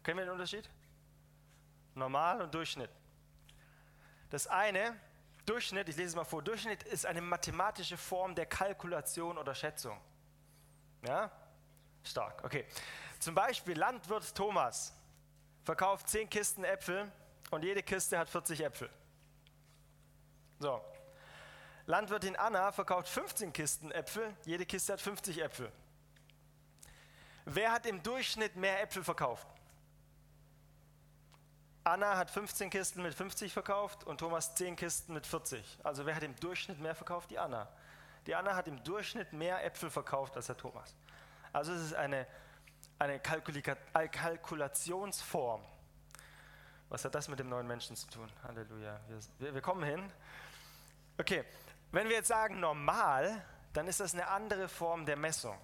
Kennen 0.03 0.17
wir 0.17 0.25
den 0.25 0.33
Unterschied? 0.33 0.69
Normal 1.95 2.41
und 2.41 2.53
Durchschnitt. 2.53 2.89
Das 4.29 4.47
eine, 4.47 4.99
Durchschnitt, 5.45 5.89
ich 5.89 5.97
lese 5.97 6.09
es 6.09 6.15
mal 6.15 6.23
vor, 6.23 6.43
Durchschnitt 6.43 6.83
ist 6.83 7.05
eine 7.05 7.21
mathematische 7.21 7.97
Form 7.97 8.35
der 8.35 8.45
Kalkulation 8.45 9.37
oder 9.37 9.55
Schätzung. 9.55 9.99
Ja? 11.03 11.31
Stark, 12.03 12.43
okay. 12.43 12.65
Zum 13.19 13.35
Beispiel 13.35 13.77
Landwirt 13.77 14.33
Thomas 14.35 14.93
verkauft 15.63 16.07
10 16.07 16.29
Kisten 16.29 16.63
Äpfel 16.63 17.11
und 17.51 17.63
jede 17.63 17.83
Kiste 17.83 18.17
hat 18.17 18.29
40 18.29 18.61
Äpfel. 18.61 18.89
So. 20.59 20.81
Landwirtin 21.85 22.35
Anna 22.35 22.71
verkauft 22.71 23.09
15 23.09 23.51
Kisten 23.51 23.91
Äpfel, 23.91 24.35
jede 24.45 24.65
Kiste 24.65 24.93
hat 24.93 25.01
50 25.01 25.41
Äpfel. 25.41 25.71
Wer 27.45 27.71
hat 27.71 27.87
im 27.87 28.03
Durchschnitt 28.03 28.55
mehr 28.55 28.81
Äpfel 28.81 29.03
verkauft? 29.03 29.47
Anna 31.83 32.17
hat 32.17 32.29
15 32.29 32.69
Kisten 32.69 33.01
mit 33.01 33.15
50 33.15 33.51
verkauft 33.51 34.03
und 34.03 34.19
Thomas 34.19 34.53
10 34.53 34.75
Kisten 34.75 35.13
mit 35.13 35.25
40. 35.25 35.79
Also 35.83 36.05
wer 36.05 36.15
hat 36.15 36.23
im 36.23 36.35
Durchschnitt 36.35 36.79
mehr 36.79 36.93
verkauft? 36.93 37.31
Die 37.31 37.39
Anna. 37.39 37.67
Die 38.27 38.35
Anna 38.35 38.55
hat 38.55 38.67
im 38.67 38.83
Durchschnitt 38.83 39.33
mehr 39.33 39.65
Äpfel 39.65 39.89
verkauft 39.89 40.35
als 40.35 40.47
der 40.47 40.57
Thomas. 40.57 40.95
Also 41.51 41.73
es 41.73 41.81
ist 41.81 41.95
eine, 41.95 42.27
eine 42.99 43.19
Kalkulationsform. 43.19 45.63
Was 46.89 47.05
hat 47.05 47.13
das 47.13 47.27
mit 47.27 47.39
dem 47.39 47.49
neuen 47.49 47.67
Menschen 47.67 47.95
zu 47.95 48.07
tun? 48.07 48.29
Halleluja. 48.43 48.99
Wir, 49.37 49.53
wir 49.53 49.61
kommen 49.61 49.83
hin. 49.83 50.11
Okay, 51.17 51.45
wenn 51.91 52.09
wir 52.09 52.17
jetzt 52.17 52.27
sagen 52.27 52.59
normal, 52.59 53.45
dann 53.73 53.87
ist 53.87 53.99
das 53.99 54.13
eine 54.13 54.27
andere 54.27 54.67
Form 54.67 55.05
der 55.05 55.15
Messung. 55.15 55.57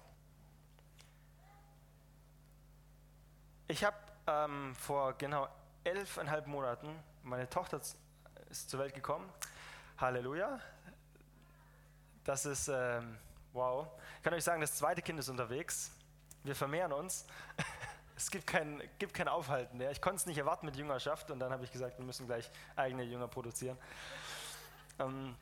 Ich 3.68 3.84
habe 3.84 3.96
ähm, 4.28 4.74
vor 4.76 5.14
genau 5.14 5.48
elfeinhalb 5.82 6.46
Monaten, 6.46 6.88
meine 7.24 7.48
Tochter 7.48 7.80
ist 8.48 8.70
zur 8.70 8.78
Welt 8.80 8.94
gekommen. 8.94 9.28
Halleluja. 9.98 10.60
Das 12.22 12.46
ist, 12.46 12.68
ähm, 12.68 13.18
wow. 13.52 13.88
Ich 14.18 14.22
kann 14.22 14.34
euch 14.34 14.44
sagen, 14.44 14.60
das 14.60 14.76
zweite 14.76 15.02
Kind 15.02 15.18
ist 15.18 15.28
unterwegs. 15.28 15.90
Wir 16.44 16.54
vermehren 16.54 16.92
uns. 16.92 17.26
es 18.16 18.30
gibt 18.30 18.46
kein, 18.46 18.82
gibt 18.98 19.12
kein 19.12 19.28
Aufhalten 19.28 19.76
mehr. 19.76 19.90
Ich 19.90 20.00
konnte 20.00 20.16
es 20.16 20.26
nicht 20.26 20.38
erwarten 20.38 20.64
mit 20.64 20.76
Jüngerschaft 20.76 21.30
und 21.30 21.38
dann 21.38 21.52
habe 21.52 21.64
ich 21.64 21.70
gesagt, 21.70 21.98
wir 21.98 22.04
müssen 22.04 22.26
gleich 22.26 22.50
eigene 22.74 23.02
Jünger 23.02 23.28
produzieren. 23.28 23.76
Ähm, 24.98 25.36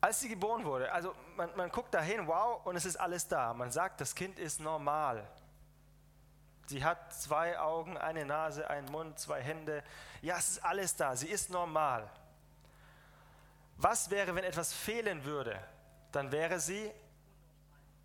als 0.00 0.20
sie 0.20 0.28
geboren 0.28 0.64
wurde, 0.64 0.90
also 0.90 1.14
man, 1.36 1.54
man 1.56 1.70
guckt 1.70 1.92
dahin, 1.92 2.26
wow, 2.26 2.64
und 2.64 2.74
es 2.76 2.86
ist 2.86 2.96
alles 2.96 3.28
da. 3.28 3.52
Man 3.52 3.70
sagt, 3.70 4.00
das 4.00 4.14
Kind 4.14 4.38
ist 4.38 4.60
normal. 4.60 5.28
Sie 6.66 6.82
hat 6.82 7.12
zwei 7.12 7.58
Augen, 7.58 7.98
eine 7.98 8.24
Nase, 8.24 8.68
einen 8.68 8.90
Mund, 8.90 9.18
zwei 9.18 9.42
Hände. 9.42 9.84
Ja, 10.22 10.38
es 10.38 10.52
ist 10.52 10.64
alles 10.64 10.96
da. 10.96 11.14
Sie 11.14 11.28
ist 11.28 11.50
normal. 11.50 12.10
Was 13.76 14.08
wäre, 14.08 14.34
wenn 14.34 14.44
etwas 14.44 14.72
fehlen 14.72 15.22
würde? 15.24 15.62
Dann 16.12 16.32
wäre 16.32 16.60
sie 16.60 16.90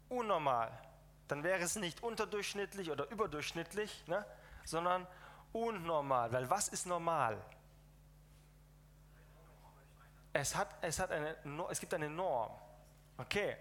unnormal 0.10 0.72
dann 1.30 1.44
wäre 1.44 1.62
es 1.62 1.76
nicht 1.76 2.04
unterdurchschnittlich 2.04 2.92
oder 2.92 3.10
überdurchschnittlich, 3.10 4.04
ne, 4.08 4.26
sondern 4.66 5.08
unnormal. 5.54 6.32
Weil 6.32 6.50
was 6.50 6.68
ist 6.68 6.88
normal? 6.88 7.40
Es, 10.34 10.56
hat, 10.56 10.76
es, 10.82 11.00
hat 11.00 11.12
eine, 11.12 11.36
es 11.70 11.80
gibt 11.80 11.94
eine 11.94 12.10
Norm. 12.10 12.52
Okay. 13.18 13.56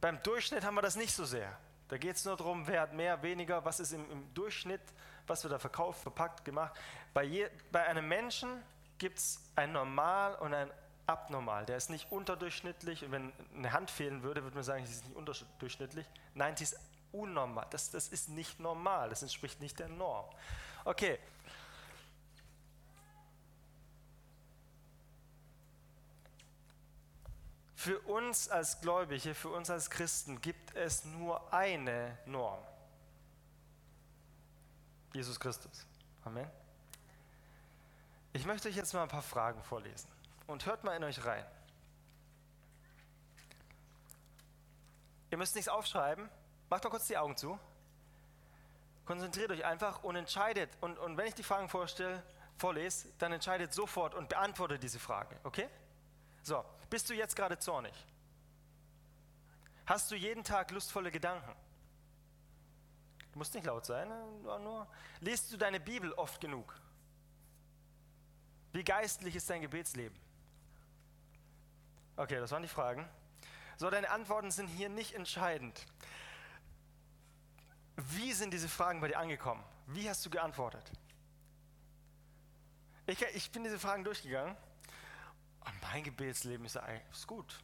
Beim 0.00 0.22
Durchschnitt 0.22 0.64
haben 0.64 0.74
wir 0.74 0.82
das 0.82 0.96
nicht 0.96 1.14
so 1.14 1.24
sehr. 1.24 1.56
Da 1.88 1.98
geht 1.98 2.16
es 2.16 2.24
nur 2.24 2.36
darum, 2.36 2.66
wer 2.66 2.80
hat 2.82 2.94
mehr, 2.94 3.22
weniger, 3.22 3.64
was 3.64 3.78
ist 3.78 3.92
im, 3.92 4.10
im 4.10 4.34
Durchschnitt, 4.34 4.82
was 5.26 5.44
wird 5.44 5.52
da 5.52 5.58
verkauft, 5.58 6.00
verpackt, 6.00 6.44
gemacht. 6.44 6.74
Bei, 7.12 7.22
je, 7.22 7.48
bei 7.70 7.86
einem 7.86 8.08
Menschen 8.08 8.62
gibt 8.98 9.18
es 9.18 9.42
ein 9.56 9.72
Normal 9.72 10.36
und 10.36 10.54
ein 10.54 10.70
abnormal, 11.06 11.64
der 11.66 11.76
ist 11.76 11.90
nicht 11.90 12.10
unterdurchschnittlich 12.10 13.04
und 13.04 13.12
wenn 13.12 13.32
eine 13.54 13.72
Hand 13.72 13.90
fehlen 13.90 14.22
würde, 14.22 14.42
würde 14.42 14.54
man 14.54 14.64
sagen, 14.64 14.84
sie 14.84 14.92
ist 14.92 15.04
nicht 15.04 15.16
unterdurchschnittlich. 15.16 16.06
Nein, 16.34 16.56
sie 16.56 16.64
ist 16.64 16.78
unnormal. 17.12 17.66
Das, 17.70 17.90
das 17.90 18.08
ist 18.08 18.28
nicht 18.28 18.60
normal, 18.60 19.10
das 19.10 19.22
entspricht 19.22 19.60
nicht 19.60 19.78
der 19.78 19.88
Norm. 19.88 20.26
Okay. 20.84 21.18
Für 27.76 28.00
uns 28.00 28.48
als 28.48 28.80
Gläubige, 28.80 29.34
für 29.34 29.50
uns 29.50 29.70
als 29.70 29.90
Christen 29.90 30.40
gibt 30.40 30.74
es 30.74 31.04
nur 31.04 31.52
eine 31.52 32.18
Norm. 32.26 32.58
Jesus 35.14 35.38
Christus. 35.38 35.86
Amen. 36.24 36.50
Ich 38.32 38.44
möchte 38.44 38.68
euch 38.68 38.76
jetzt 38.76 38.92
mal 38.92 39.04
ein 39.04 39.08
paar 39.08 39.22
Fragen 39.22 39.62
vorlesen 39.62 40.15
und 40.46 40.66
hört 40.66 40.84
mal 40.84 40.96
in 40.96 41.04
euch 41.04 41.24
rein. 41.24 41.44
Ihr 45.30 45.38
müsst 45.38 45.54
nichts 45.54 45.68
aufschreiben. 45.68 46.28
Macht 46.68 46.84
mal 46.84 46.90
kurz 46.90 47.06
die 47.06 47.16
Augen 47.16 47.36
zu. 47.36 47.58
Konzentriert 49.04 49.50
euch 49.50 49.64
einfach 49.64 50.02
und 50.02 50.16
entscheidet. 50.16 50.70
Und, 50.80 50.98
und 50.98 51.16
wenn 51.16 51.26
ich 51.26 51.34
die 51.34 51.42
Fragen 51.42 51.68
vorstelle, 51.68 52.22
vorlese, 52.58 53.12
dann 53.18 53.32
entscheidet 53.32 53.72
sofort 53.72 54.14
und 54.14 54.28
beantwortet 54.28 54.82
diese 54.82 54.98
Frage. 54.98 55.38
Okay? 55.44 55.68
So, 56.42 56.64
bist 56.90 57.08
du 57.10 57.14
jetzt 57.14 57.36
gerade 57.36 57.58
zornig? 57.58 57.92
Hast 59.84 60.10
du 60.10 60.16
jeden 60.16 60.42
Tag 60.42 60.70
lustvolle 60.70 61.12
Gedanken? 61.12 61.54
Du 63.32 63.38
musst 63.38 63.54
nicht 63.54 63.66
laut 63.66 63.84
sein, 63.84 64.08
nur, 64.42 64.58
nur. 64.58 64.86
Liest 65.20 65.52
du 65.52 65.56
deine 65.56 65.78
Bibel 65.78 66.12
oft 66.14 66.40
genug? 66.40 66.74
Wie 68.72 68.82
geistlich 68.82 69.36
ist 69.36 69.48
dein 69.48 69.60
Gebetsleben? 69.60 70.18
Okay, 72.16 72.36
das 72.36 72.50
waren 72.50 72.62
die 72.62 72.68
Fragen. 72.68 73.06
So, 73.76 73.90
deine 73.90 74.10
Antworten 74.10 74.50
sind 74.50 74.68
hier 74.68 74.88
nicht 74.88 75.14
entscheidend. 75.14 75.86
Wie 77.96 78.32
sind 78.32 78.52
diese 78.52 78.68
Fragen 78.68 79.00
bei 79.00 79.08
dir 79.08 79.18
angekommen? 79.18 79.62
Wie 79.86 80.08
hast 80.08 80.24
du 80.24 80.30
geantwortet? 80.30 80.90
Ich, 83.06 83.22
ich 83.22 83.50
bin 83.52 83.64
diese 83.64 83.78
Fragen 83.78 84.02
durchgegangen 84.02 84.56
und 85.60 85.82
mein 85.82 86.02
Gebetsleben 86.02 86.64
ist, 86.66 86.78
ist 87.12 87.26
gut. 87.26 87.62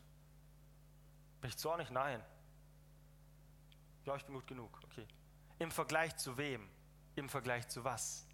Bin 1.41 1.49
ich 1.49 1.57
zornig? 1.57 1.91
Nein. 1.91 2.23
Ja, 4.05 4.15
ich 4.17 4.25
bin 4.25 4.35
gut 4.35 4.47
genug. 4.47 4.79
Okay. 4.85 5.07
Im 5.59 5.71
Vergleich 5.71 6.17
zu 6.17 6.37
wem? 6.37 6.69
Im 7.17 7.29
Vergleich 7.29 7.69
zu 7.69 7.85
was? 7.85 8.27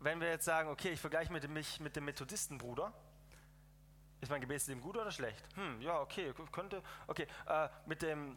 Wenn 0.00 0.20
wir 0.20 0.28
jetzt 0.28 0.44
sagen, 0.44 0.68
okay, 0.68 0.90
ich 0.90 1.00
vergleiche 1.00 1.32
mich 1.32 1.80
mit 1.80 1.96
dem 1.96 2.04
Methodistenbruder, 2.04 2.92
ist 4.26 4.30
mein 4.30 4.40
Gebetsleben 4.40 4.82
gut 4.82 4.96
oder 4.96 5.12
schlecht? 5.12 5.44
Hm, 5.54 5.80
ja, 5.80 6.00
okay, 6.00 6.34
könnte. 6.50 6.82
Okay, 7.06 7.28
äh, 7.46 7.68
mit, 7.86 8.02
dem, 8.02 8.36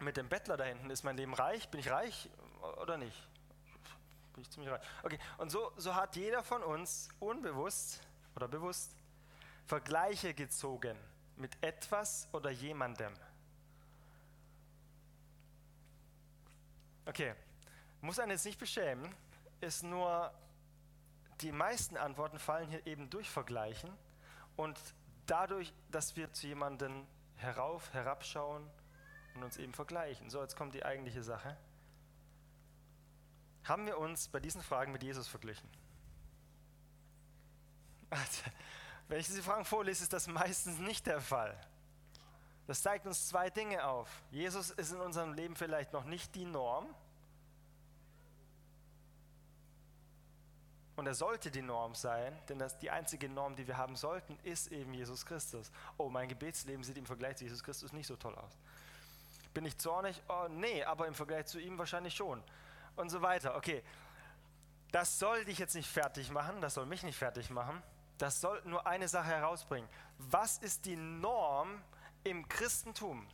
mit 0.00 0.16
dem 0.16 0.26
Bettler 0.28 0.56
da 0.56 0.64
hinten, 0.64 0.88
ist 0.88 1.02
mein 1.02 1.18
Leben 1.18 1.34
reich? 1.34 1.68
Bin 1.68 1.80
ich 1.80 1.90
reich 1.90 2.30
oder 2.80 2.96
nicht? 2.96 3.28
Bin 4.32 4.42
ich 4.42 4.50
ziemlich 4.50 4.72
reich. 4.72 4.80
Okay, 5.02 5.18
und 5.36 5.50
so, 5.50 5.72
so 5.76 5.94
hat 5.94 6.16
jeder 6.16 6.42
von 6.42 6.62
uns 6.62 7.10
unbewusst 7.20 8.00
oder 8.36 8.48
bewusst 8.48 8.96
Vergleiche 9.66 10.32
gezogen 10.32 10.96
mit 11.36 11.62
etwas 11.62 12.26
oder 12.32 12.48
jemandem. 12.50 13.12
Okay, 17.04 17.34
muss 18.00 18.18
einen 18.18 18.30
jetzt 18.30 18.46
nicht 18.46 18.58
beschämen, 18.58 19.14
ist 19.60 19.82
nur, 19.82 20.32
die 21.42 21.52
meisten 21.52 21.98
Antworten 21.98 22.38
fallen 22.38 22.70
hier 22.70 22.86
eben 22.86 23.10
durch 23.10 23.28
Vergleichen 23.28 23.92
und 24.56 24.78
dadurch, 25.30 25.72
dass 25.90 26.16
wir 26.16 26.32
zu 26.32 26.46
jemandem 26.46 27.06
herauf, 27.36 27.92
herabschauen 27.92 28.68
und 29.34 29.44
uns 29.44 29.56
eben 29.56 29.72
vergleichen. 29.72 30.30
So, 30.30 30.42
jetzt 30.42 30.56
kommt 30.56 30.74
die 30.74 30.84
eigentliche 30.84 31.22
Sache. 31.22 31.56
Haben 33.64 33.86
wir 33.86 33.98
uns 33.98 34.28
bei 34.28 34.40
diesen 34.40 34.62
Fragen 34.62 34.92
mit 34.92 35.02
Jesus 35.02 35.28
verglichen? 35.28 35.68
Also, 38.10 38.42
wenn 39.08 39.20
ich 39.20 39.26
diese 39.26 39.42
Fragen 39.42 39.64
vorlese, 39.64 40.02
ist 40.02 40.12
das 40.12 40.26
meistens 40.26 40.78
nicht 40.78 41.06
der 41.06 41.20
Fall. 41.20 41.58
Das 42.66 42.82
zeigt 42.82 43.06
uns 43.06 43.28
zwei 43.28 43.50
Dinge 43.50 43.84
auf. 43.84 44.08
Jesus 44.30 44.70
ist 44.70 44.92
in 44.92 45.00
unserem 45.00 45.32
Leben 45.34 45.56
vielleicht 45.56 45.92
noch 45.92 46.04
nicht 46.04 46.34
die 46.34 46.44
Norm. 46.44 46.86
Und 50.98 51.06
er 51.06 51.14
sollte 51.14 51.52
die 51.52 51.62
Norm 51.62 51.94
sein, 51.94 52.36
denn 52.48 52.58
das, 52.58 52.76
die 52.80 52.90
einzige 52.90 53.28
Norm, 53.28 53.54
die 53.54 53.68
wir 53.68 53.76
haben 53.76 53.94
sollten, 53.94 54.36
ist 54.42 54.72
eben 54.72 54.92
Jesus 54.92 55.24
Christus. 55.24 55.70
Oh, 55.96 56.08
mein 56.08 56.28
Gebetsleben 56.28 56.82
sieht 56.82 56.98
im 56.98 57.06
Vergleich 57.06 57.36
zu 57.36 57.44
Jesus 57.44 57.62
Christus 57.62 57.92
nicht 57.92 58.08
so 58.08 58.16
toll 58.16 58.34
aus. 58.34 58.58
Bin 59.54 59.64
ich 59.64 59.78
zornig? 59.78 60.20
Oh, 60.26 60.48
nee, 60.50 60.82
aber 60.82 61.06
im 61.06 61.14
Vergleich 61.14 61.46
zu 61.46 61.60
ihm 61.60 61.78
wahrscheinlich 61.78 62.16
schon. 62.16 62.42
Und 62.96 63.10
so 63.10 63.22
weiter. 63.22 63.54
Okay, 63.54 63.84
das 64.90 65.20
soll 65.20 65.44
dich 65.44 65.60
jetzt 65.60 65.76
nicht 65.76 65.88
fertig 65.88 66.32
machen, 66.32 66.60
das 66.60 66.74
soll 66.74 66.86
mich 66.86 67.04
nicht 67.04 67.16
fertig 67.16 67.48
machen. 67.48 67.80
Das 68.18 68.40
soll 68.40 68.60
nur 68.64 68.84
eine 68.84 69.06
Sache 69.06 69.28
herausbringen. 69.28 69.88
Was 70.18 70.58
ist 70.58 70.84
die 70.84 70.96
Norm 70.96 71.80
im 72.24 72.48
Christentum? 72.48 73.24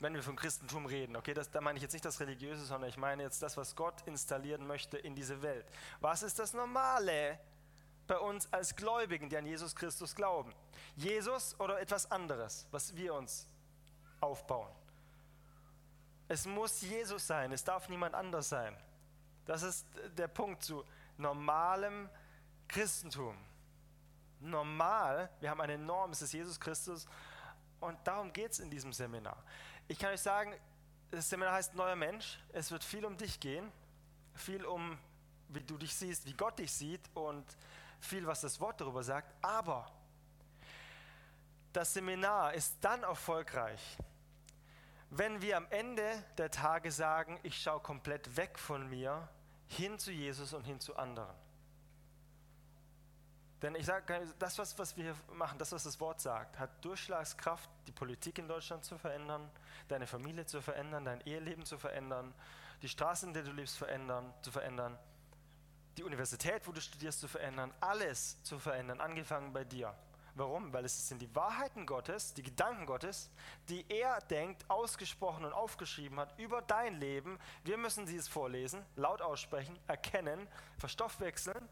Wenn 0.00 0.14
wir 0.14 0.22
von 0.22 0.34
Christentum 0.34 0.86
reden, 0.86 1.14
okay, 1.14 1.34
das, 1.34 1.50
da 1.50 1.60
meine 1.60 1.76
ich 1.76 1.82
jetzt 1.82 1.92
nicht 1.92 2.04
das 2.04 2.20
Religiöse, 2.20 2.64
sondern 2.64 2.88
ich 2.88 2.96
meine 2.96 3.22
jetzt 3.22 3.42
das, 3.42 3.56
was 3.58 3.76
Gott 3.76 4.00
installieren 4.06 4.66
möchte 4.66 4.96
in 4.96 5.14
diese 5.14 5.42
Welt. 5.42 5.66
Was 6.00 6.22
ist 6.22 6.38
das 6.38 6.54
Normale 6.54 7.38
bei 8.06 8.18
uns 8.18 8.50
als 8.52 8.74
Gläubigen, 8.74 9.28
die 9.28 9.36
an 9.36 9.44
Jesus 9.44 9.76
Christus 9.76 10.14
glauben? 10.14 10.54
Jesus 10.96 11.58
oder 11.60 11.80
etwas 11.80 12.10
anderes, 12.10 12.66
was 12.70 12.96
wir 12.96 13.14
uns 13.14 13.46
aufbauen? 14.20 14.72
Es 16.28 16.46
muss 16.46 16.80
Jesus 16.80 17.26
sein, 17.26 17.52
es 17.52 17.62
darf 17.62 17.88
niemand 17.88 18.14
anders 18.14 18.48
sein. 18.48 18.74
Das 19.44 19.62
ist 19.62 19.86
der 20.16 20.28
Punkt 20.28 20.62
zu 20.62 20.84
normalem 21.18 22.08
Christentum. 22.68 23.36
Normal, 24.40 25.28
wir 25.40 25.50
haben 25.50 25.60
eine 25.60 25.76
Norm, 25.76 26.12
es 26.12 26.22
ist 26.22 26.32
Jesus 26.32 26.58
Christus 26.58 27.06
und 27.80 27.98
darum 28.04 28.32
geht 28.32 28.52
es 28.52 28.60
in 28.60 28.70
diesem 28.70 28.92
Seminar. 28.92 29.42
Ich 29.90 29.98
kann 29.98 30.12
euch 30.12 30.20
sagen, 30.20 30.54
das 31.10 31.28
Seminar 31.28 31.54
heißt 31.54 31.74
Neuer 31.74 31.96
Mensch. 31.96 32.38
Es 32.52 32.70
wird 32.70 32.84
viel 32.84 33.04
um 33.04 33.16
dich 33.16 33.40
gehen, 33.40 33.72
viel 34.34 34.64
um, 34.64 34.96
wie 35.48 35.62
du 35.62 35.76
dich 35.76 35.92
siehst, 35.92 36.26
wie 36.26 36.32
Gott 36.32 36.60
dich 36.60 36.70
sieht 36.70 37.00
und 37.12 37.44
viel, 37.98 38.24
was 38.24 38.40
das 38.40 38.60
Wort 38.60 38.80
darüber 38.80 39.02
sagt. 39.02 39.34
Aber 39.42 39.90
das 41.72 41.92
Seminar 41.92 42.54
ist 42.54 42.76
dann 42.82 43.02
erfolgreich, 43.02 43.80
wenn 45.10 45.42
wir 45.42 45.56
am 45.56 45.66
Ende 45.70 46.22
der 46.38 46.52
Tage 46.52 46.92
sagen, 46.92 47.40
ich 47.42 47.60
schaue 47.60 47.80
komplett 47.80 48.36
weg 48.36 48.60
von 48.60 48.88
mir 48.88 49.28
hin 49.66 49.98
zu 49.98 50.12
Jesus 50.12 50.52
und 50.52 50.62
hin 50.62 50.78
zu 50.78 50.94
anderen. 50.94 51.34
Denn 53.62 53.74
ich 53.74 53.84
sage, 53.84 54.26
das, 54.38 54.58
was, 54.58 54.78
was 54.78 54.96
wir 54.96 55.04
hier 55.04 55.16
machen, 55.34 55.58
das, 55.58 55.72
was 55.72 55.84
das 55.84 56.00
Wort 56.00 56.20
sagt, 56.20 56.58
hat 56.58 56.82
Durchschlagskraft, 56.82 57.68
die 57.86 57.92
Politik 57.92 58.38
in 58.38 58.48
Deutschland 58.48 58.84
zu 58.84 58.96
verändern, 58.96 59.50
deine 59.88 60.06
Familie 60.06 60.46
zu 60.46 60.62
verändern, 60.62 61.04
dein 61.04 61.20
Eheleben 61.22 61.66
zu 61.66 61.78
verändern, 61.78 62.32
die 62.80 62.88
Straße, 62.88 63.26
in 63.26 63.34
der 63.34 63.42
du 63.42 63.52
lebst, 63.52 63.76
verändern, 63.76 64.32
zu 64.40 64.50
verändern, 64.50 64.98
die 65.98 66.04
Universität, 66.04 66.66
wo 66.66 66.72
du 66.72 66.80
studierst, 66.80 67.20
zu 67.20 67.28
verändern, 67.28 67.74
alles 67.80 68.42
zu 68.42 68.58
verändern, 68.58 69.00
angefangen 69.00 69.52
bei 69.52 69.64
dir. 69.64 69.94
Warum? 70.34 70.72
Weil 70.72 70.86
es 70.86 71.08
sind 71.08 71.20
die 71.20 71.34
Wahrheiten 71.34 71.84
Gottes, 71.84 72.32
die 72.32 72.42
Gedanken 72.42 72.86
Gottes, 72.86 73.30
die 73.68 73.84
er 73.88 74.20
denkt, 74.20 74.64
ausgesprochen 74.70 75.44
und 75.44 75.52
aufgeschrieben 75.52 76.18
hat 76.18 76.38
über 76.38 76.62
dein 76.62 76.98
Leben. 76.98 77.38
Wir 77.64 77.76
müssen 77.76 78.06
dieses 78.06 78.28
vorlesen, 78.28 78.82
laut 78.96 79.20
aussprechen, 79.20 79.78
erkennen, 79.86 80.48
verstoffwechseln 80.78 81.68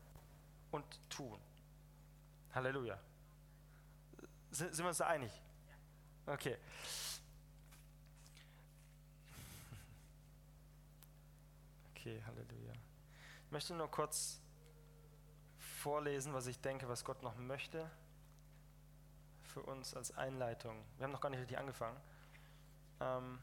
und 0.70 0.84
tun. 1.08 1.40
Halleluja. 2.54 2.98
Sind, 4.50 4.74
sind 4.74 4.84
wir 4.84 4.88
uns 4.88 4.98
da 4.98 5.06
einig? 5.06 5.32
Okay. 6.26 6.56
Okay, 11.90 12.22
Halleluja. 12.26 12.72
Ich 13.44 13.52
möchte 13.52 13.74
nur 13.74 13.90
kurz 13.90 14.40
vorlesen, 15.58 16.32
was 16.34 16.46
ich 16.46 16.60
denke, 16.60 16.88
was 16.88 17.04
Gott 17.04 17.22
noch 17.22 17.36
möchte 17.36 17.90
für 19.42 19.62
uns 19.62 19.94
als 19.94 20.16
Einleitung. 20.16 20.84
Wir 20.96 21.04
haben 21.04 21.12
noch 21.12 21.20
gar 21.20 21.30
nicht 21.30 21.40
richtig 21.40 21.58
angefangen. 21.58 21.98
Ähm, 23.00 23.38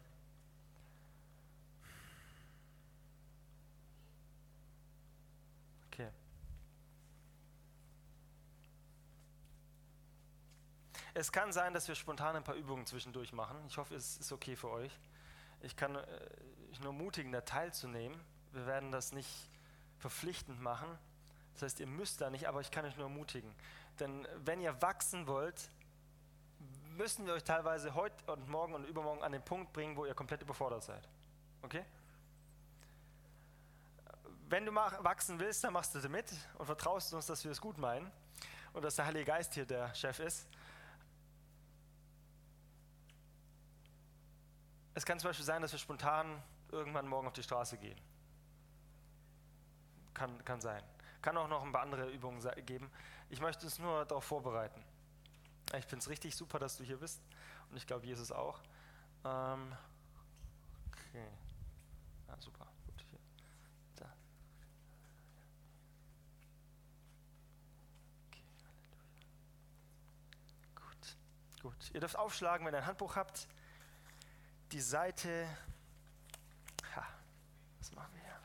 Es 11.17 11.31
kann 11.31 11.53
sein, 11.53 11.73
dass 11.73 11.87
wir 11.87 11.95
spontan 11.95 12.35
ein 12.35 12.43
paar 12.43 12.55
Übungen 12.55 12.85
zwischendurch 12.85 13.31
machen. 13.31 13.57
Ich 13.69 13.77
hoffe, 13.77 13.95
es 13.95 14.17
ist 14.17 14.33
okay 14.33 14.57
für 14.57 14.69
euch. 14.69 14.91
Ich 15.61 15.77
kann 15.77 15.95
euch 15.95 16.03
äh, 16.03 16.83
nur 16.83 16.91
mutigen, 16.91 17.31
da 17.31 17.39
teilzunehmen. 17.39 18.19
Wir 18.51 18.65
werden 18.65 18.91
das 18.91 19.13
nicht 19.13 19.49
verpflichtend 19.97 20.59
machen. 20.59 20.89
Das 21.53 21.61
heißt, 21.61 21.79
ihr 21.79 21.87
müsst 21.87 22.19
da 22.19 22.29
nicht, 22.29 22.49
aber 22.49 22.59
ich 22.59 22.69
kann 22.69 22.83
euch 22.83 22.97
nur 22.97 23.05
ermutigen. 23.05 23.55
Denn 24.01 24.27
wenn 24.43 24.59
ihr 24.59 24.81
wachsen 24.81 25.25
wollt, 25.25 25.69
müssen 26.97 27.25
wir 27.25 27.33
euch 27.33 27.45
teilweise 27.45 27.95
heute 27.95 28.29
und 28.29 28.49
morgen 28.49 28.73
und 28.73 28.83
übermorgen 28.83 29.23
an 29.23 29.31
den 29.31 29.41
Punkt 29.41 29.71
bringen, 29.71 29.95
wo 29.95 30.05
ihr 30.05 30.15
komplett 30.15 30.41
überfordert 30.41 30.83
seid. 30.83 31.07
Okay? 31.61 31.85
Wenn 34.49 34.65
du 34.65 34.75
wachsen 34.75 35.39
willst, 35.39 35.63
dann 35.63 35.71
machst 35.71 35.95
du 35.95 36.09
mit 36.09 36.25
und 36.57 36.65
vertraust 36.65 37.13
uns, 37.13 37.25
dass 37.25 37.41
wir 37.45 37.51
es 37.51 37.61
gut 37.61 37.77
meinen 37.77 38.11
und 38.73 38.83
dass 38.83 38.97
der 38.97 39.05
Heilige 39.05 39.23
Geist 39.23 39.53
hier 39.53 39.65
der 39.65 39.95
Chef 39.95 40.19
ist. 40.19 40.45
Es 44.95 45.05
kann 45.05 45.19
zum 45.19 45.29
Beispiel 45.29 45.45
sein, 45.45 45.61
dass 45.61 45.73
wir 45.73 45.79
spontan 45.79 46.41
irgendwann 46.71 47.05
morgen 47.07 47.27
auf 47.27 47.33
die 47.33 47.43
Straße 47.43 47.77
gehen. 47.77 47.99
Kann, 50.13 50.43
kann 50.45 50.61
sein. 50.61 50.81
Kann 51.21 51.35
auch 51.37 51.49
noch 51.49 51.63
ein 51.63 51.71
paar 51.73 51.81
andere 51.81 52.09
Übungen 52.09 52.41
geben. 52.65 52.89
Ich 53.29 53.41
möchte 53.41 53.67
es 53.67 53.77
nur 53.77 54.05
darauf 54.05 54.23
vorbereiten. 54.23 54.81
Ich 55.77 55.85
finde 55.85 56.01
es 56.01 56.09
richtig 56.09 56.33
super, 56.33 56.59
dass 56.59 56.77
du 56.77 56.85
hier 56.85 56.97
bist. 56.97 57.21
Und 57.69 57.75
ich 57.75 57.85
glaube, 57.85 58.05
Jesus 58.05 58.31
auch. 58.31 58.61
Ähm, 59.25 59.75
okay. 60.87 61.27
Ja, 62.29 62.39
super. 62.39 62.65
Gut. 62.85 63.05
Da. 63.97 64.05
Okay, 68.27 68.43
Gut. 70.73 71.17
Gut. 71.63 71.91
Ihr 71.93 71.99
dürft 71.99 72.17
aufschlagen, 72.17 72.65
wenn 72.65 72.73
ihr 72.73 72.77
ein 72.77 72.85
Handbuch 72.85 73.17
habt 73.17 73.49
die 74.71 74.81
Seite, 74.81 75.47
ha, 76.95 77.05
was 77.79 77.91
machen 77.93 78.13
wir 78.13 78.21
hier? 78.21 78.39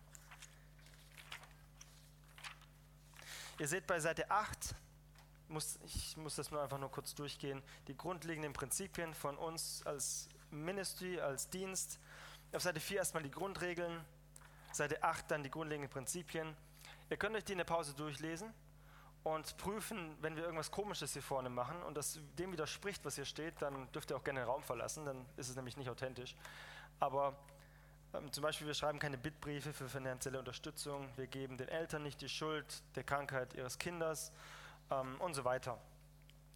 Ihr 3.58 3.68
seht 3.68 3.86
bei 3.86 4.00
Seite 4.00 4.30
8, 4.30 4.74
muss, 5.48 5.78
ich 5.84 6.16
muss 6.16 6.36
das 6.36 6.50
nur 6.50 6.62
einfach 6.62 6.78
nur 6.78 6.90
kurz 6.90 7.14
durchgehen, 7.14 7.62
die 7.88 7.96
grundlegenden 7.96 8.52
Prinzipien 8.52 9.14
von 9.14 9.36
uns 9.36 9.84
als 9.84 10.28
Ministry, 10.50 11.20
als 11.20 11.48
Dienst. 11.48 11.98
Auf 12.52 12.62
Seite 12.62 12.80
4 12.80 12.98
erstmal 12.98 13.22
die 13.22 13.30
Grundregeln, 13.30 14.04
Seite 14.72 15.02
8 15.02 15.30
dann 15.30 15.42
die 15.42 15.50
grundlegenden 15.50 15.90
Prinzipien. 15.90 16.56
Ihr 17.08 17.16
könnt 17.16 17.36
euch 17.36 17.44
die 17.44 17.52
in 17.52 17.58
der 17.58 17.64
Pause 17.64 17.94
durchlesen 17.94 18.52
und 19.22 19.56
prüfen, 19.58 20.16
wenn 20.20 20.36
wir 20.36 20.44
irgendwas 20.44 20.70
Komisches 20.70 21.12
hier 21.12 21.22
vorne 21.22 21.50
machen 21.50 21.82
und 21.82 21.96
das 21.96 22.18
dem 22.38 22.52
widerspricht, 22.52 23.04
was 23.04 23.16
hier 23.16 23.24
steht, 23.24 23.60
dann 23.60 23.90
dürft 23.92 24.10
ihr 24.10 24.16
auch 24.16 24.24
gerne 24.24 24.40
den 24.40 24.48
Raum 24.48 24.62
verlassen, 24.62 25.04
dann 25.04 25.26
ist 25.36 25.48
es 25.48 25.56
nämlich 25.56 25.76
nicht 25.76 25.90
authentisch. 25.90 26.34
Aber 27.00 27.36
ähm, 28.14 28.32
zum 28.32 28.42
Beispiel, 28.42 28.66
wir 28.66 28.74
schreiben 28.74 28.98
keine 28.98 29.18
Bittbriefe 29.18 29.72
für 29.72 29.88
finanzielle 29.88 30.38
Unterstützung, 30.38 31.08
wir 31.16 31.26
geben 31.26 31.58
den 31.58 31.68
Eltern 31.68 32.02
nicht 32.02 32.20
die 32.20 32.28
Schuld 32.28 32.82
der 32.96 33.04
Krankheit 33.04 33.54
ihres 33.54 33.78
Kindes 33.78 34.32
ähm, 34.90 35.20
und 35.20 35.34
so 35.34 35.44
weiter. 35.44 35.78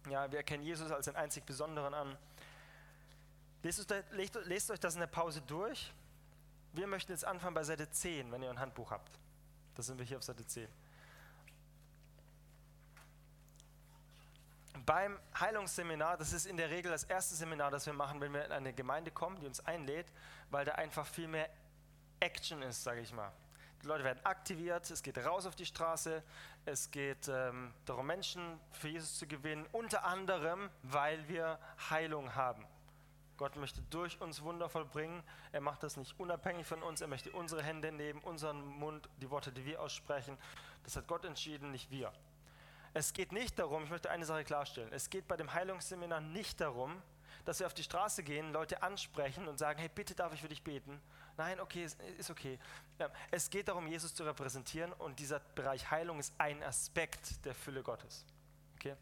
Ja, 0.09 0.31
wir 0.31 0.39
erkennen 0.39 0.63
Jesus 0.63 0.91
als 0.91 1.05
den 1.05 1.15
einzig 1.15 1.45
Besonderen 1.45 1.93
an. 1.93 2.17
Lest, 3.63 3.91
lest, 4.45 4.71
euch 4.71 4.79
das 4.79 4.93
in 4.93 4.99
der 4.99 5.07
Pause 5.07 5.41
durch. 5.41 5.91
Wir 6.73 6.85
möchten 6.85 7.11
jetzt 7.11 7.25
anfangen 7.25 7.55
bei 7.55 7.63
Seite 7.63 7.89
10, 7.89 8.31
wenn 8.31 8.43
ihr 8.43 8.49
ein 8.49 8.59
Handbuch 8.59 8.91
habt. 8.91 9.19
Da 9.73 9.81
sind 9.81 9.97
wir 9.97 10.05
hier 10.05 10.17
auf 10.17 10.23
Seite 10.23 10.45
10. 10.45 10.67
Beim 14.85 15.17
Heilungsseminar, 15.39 16.17
das 16.17 16.33
ist 16.33 16.45
in 16.45 16.57
der 16.57 16.69
Regel 16.69 16.91
das 16.91 17.03
erste 17.03 17.35
Seminar, 17.35 17.71
das 17.71 17.85
wir 17.85 17.93
machen, 17.93 18.19
wenn 18.19 18.33
wir 18.33 18.45
in 18.45 18.51
eine 18.51 18.73
Gemeinde 18.73 19.11
kommen, 19.11 19.39
die 19.39 19.45
uns 19.45 19.65
einlädt, 19.65 20.07
weil 20.49 20.65
da 20.65 20.73
einfach 20.73 21.05
viel 21.05 21.27
mehr 21.27 21.49
Action 22.19 22.61
ist, 22.61 22.83
sage 22.83 23.01
ich 23.01 23.13
mal. 23.13 23.31
Die 23.81 23.87
Leute 23.87 24.03
werden 24.03 24.25
aktiviert, 24.25 24.89
es 24.89 25.03
geht 25.03 25.17
raus 25.19 25.45
auf 25.45 25.55
die 25.55 25.65
Straße, 25.65 26.23
es 26.65 26.89
geht 26.91 27.27
ähm, 27.27 27.73
darum, 27.85 28.07
Menschen 28.07 28.59
für 28.71 28.89
Jesus 28.89 29.17
zu 29.17 29.27
gewinnen, 29.27 29.65
unter 29.71 30.03
anderem, 30.03 30.69
weil 30.81 31.27
wir 31.27 31.59
Heilung 31.89 32.35
haben. 32.35 32.65
Gott 33.37 33.55
möchte 33.57 33.81
durch 33.89 34.19
uns 34.21 34.41
Wunder 34.41 34.69
vollbringen. 34.69 35.21
Er 35.51 35.61
macht 35.61 35.83
das 35.83 35.97
nicht 35.97 36.17
unabhängig 36.19 36.65
von 36.65 36.81
uns. 36.81 37.01
Er 37.01 37.07
möchte 37.07 37.31
unsere 37.31 37.61
Hände 37.61 37.91
nehmen, 37.91 38.21
unseren 38.21 38.65
Mund, 38.65 39.09
die 39.21 39.29
Worte, 39.29 39.51
die 39.51 39.65
wir 39.65 39.81
aussprechen. 39.81 40.37
Das 40.83 40.95
hat 40.95 41.07
Gott 41.07 41.25
entschieden, 41.25 41.71
nicht 41.71 41.91
wir. 41.91 42.13
Es 42.95 43.11
geht 43.11 43.33
nicht 43.33 43.59
darum, 43.59 43.83
ich 43.83 43.89
möchte 43.89 44.09
eine 44.09 44.23
Sache 44.23 44.45
klarstellen, 44.45 44.87
es 44.93 45.09
geht 45.09 45.27
bei 45.27 45.35
dem 45.35 45.53
Heilungsseminar 45.53 46.21
nicht 46.21 46.61
darum, 46.61 47.01
dass 47.43 47.59
wir 47.59 47.67
auf 47.67 47.73
die 47.73 47.83
Straße 47.83 48.23
gehen, 48.23 48.53
Leute 48.53 48.81
ansprechen 48.83 49.49
und 49.49 49.59
sagen, 49.59 49.79
hey, 49.79 49.89
bitte 49.93 50.15
darf 50.15 50.33
ich 50.33 50.39
für 50.39 50.47
dich 50.47 50.63
beten? 50.63 51.01
Nein, 51.35 51.59
okay, 51.59 51.83
ist 52.17 52.29
okay. 52.29 52.57
Es 53.31 53.49
geht 53.49 53.67
darum, 53.67 53.85
Jesus 53.85 54.15
zu 54.15 54.23
repräsentieren 54.23 54.93
und 54.93 55.19
dieser 55.19 55.41
Bereich 55.41 55.91
Heilung 55.91 56.19
ist 56.19 56.33
ein 56.37 56.63
Aspekt 56.63 57.45
der 57.45 57.53
Fülle 57.53 57.83
Gottes. 57.83 58.25
Okay? 58.75 58.95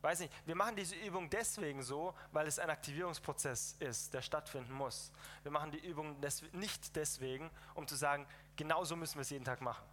Weiß 0.00 0.20
nicht, 0.20 0.32
wir 0.46 0.54
machen 0.54 0.74
diese 0.74 0.96
Übung 0.96 1.28
deswegen 1.28 1.82
so, 1.82 2.14
weil 2.32 2.46
es 2.46 2.58
ein 2.58 2.70
Aktivierungsprozess 2.70 3.76
ist, 3.78 4.14
der 4.14 4.22
stattfinden 4.22 4.72
muss. 4.72 5.12
Wir 5.42 5.52
machen 5.52 5.70
die 5.70 5.86
Übung 5.86 6.18
des, 6.22 6.42
nicht 6.52 6.96
deswegen, 6.96 7.50
um 7.74 7.86
zu 7.86 7.94
sagen, 7.94 8.26
genau 8.56 8.84
so 8.84 8.96
müssen 8.96 9.16
wir 9.16 9.22
es 9.22 9.30
jeden 9.30 9.44
Tag 9.44 9.60
machen. 9.60 9.84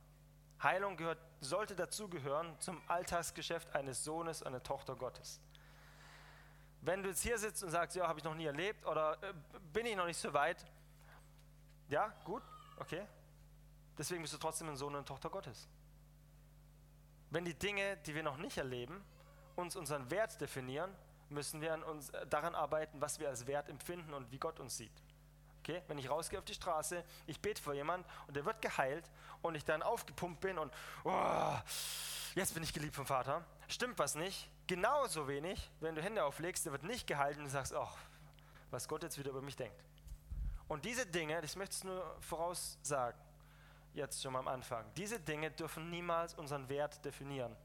Heilung 0.62 0.98
gehört, 0.98 1.20
sollte 1.40 1.76
dazugehören 1.76 2.60
zum 2.60 2.82
Alltagsgeschäft 2.88 3.74
eines 3.76 4.04
Sohnes, 4.04 4.44
einer 4.44 4.62
Tochter 4.62 4.96
Gottes. 4.96 5.40
Wenn 6.82 7.04
du 7.04 7.10
jetzt 7.10 7.22
hier 7.22 7.38
sitzt 7.38 7.64
und 7.64 7.72
sagst, 7.72 7.96
ja, 7.96 8.08
habe 8.08 8.20
ich 8.20 8.26
noch 8.26 8.36
nie 8.36 8.46
erlebt 8.46 8.86
oder 8.86 9.22
äh, 9.24 9.34
bin 9.74 9.86
ich 9.86 9.96
noch 9.96 10.06
nicht 10.06 10.20
so 10.20 10.34
weit, 10.34 10.66
ja, 11.90 12.14
gut, 12.24 12.44
okay. 12.78 13.06
Deswegen 13.98 14.22
bist 14.22 14.34
du 14.34 14.38
trotzdem 14.38 14.70
ein 14.70 14.78
Sohn 14.78 14.96
und 14.96 15.08
Tochter 15.08 15.30
Gottes. 15.30 15.68
Wenn 17.32 17.46
die 17.46 17.54
Dinge, 17.54 17.98
die 17.98 18.16
wir 18.16 18.24
noch 18.24 18.38
nicht 18.38 18.58
erleben, 18.58 19.04
uns 19.56 19.76
unseren 19.76 20.10
Wert 20.10 20.40
definieren, 20.40 20.96
müssen 21.30 21.62
wir 21.62 21.74
an 21.74 21.84
uns, 21.84 22.10
äh, 22.10 22.26
daran 22.28 22.56
arbeiten, 22.56 23.02
was 23.02 23.20
wir 23.20 23.30
als 23.30 23.46
Wert 23.48 23.70
empfinden 23.70 24.14
und 24.14 24.32
wie 24.32 24.40
Gott 24.40 24.60
uns 24.60 24.78
sieht. 24.78 25.04
Okay? 25.70 25.84
Wenn 25.88 26.00
ich 26.00 26.10
rausgehe 26.10 26.40
auf 26.40 26.46
die 26.46 26.54
Straße, 26.54 27.04
ich 27.28 27.40
bete 27.40 27.62
für 27.62 27.74
jemanden 27.74 28.08
und 28.28 28.36
der 28.36 28.44
wird 28.46 28.62
geheilt 28.62 29.10
und 29.42 29.54
ich 29.56 29.64
dann 29.64 29.84
aufgepumpt 29.84 30.42
bin 30.42 30.58
und 30.58 30.74
oh, 31.04 31.56
jetzt 32.34 32.56
bin 32.56 32.64
ich 32.64 32.74
geliebt 32.74 32.96
vom 32.96 33.06
Vater, 33.06 33.46
stimmt 33.68 34.00
was 34.00 34.16
nicht. 34.16 34.50
Genauso 34.66 35.28
wenig, 35.28 35.70
wenn 35.80 35.94
du 35.94 36.02
Hände 36.02 36.24
auflegst, 36.24 36.66
der 36.66 36.72
wird 36.72 36.84
nicht 36.84 37.06
geheilt 37.06 37.38
und 37.38 37.44
du 37.44 37.50
sagst, 37.50 37.74
oh, 37.74 37.88
was 38.72 38.88
Gott 38.88 39.04
jetzt 39.04 39.20
wieder 39.20 39.30
über 39.30 39.42
mich 39.42 39.56
denkt. 39.56 39.80
Und 40.68 40.86
diese 40.86 41.06
Dinge, 41.06 41.40
das 41.42 41.56
möchte 41.56 41.76
ich 41.76 41.84
nur 41.84 42.16
voraussagen, 42.20 43.20
jetzt 43.94 44.22
schon 44.22 44.34
mal 44.34 44.40
am 44.40 44.48
Anfang, 44.48 44.86
diese 44.96 45.20
Dinge 45.20 45.52
dürfen 45.52 45.90
niemals 45.90 46.34
unseren 46.34 46.68
Wert 46.70 47.04
definieren 47.06 47.56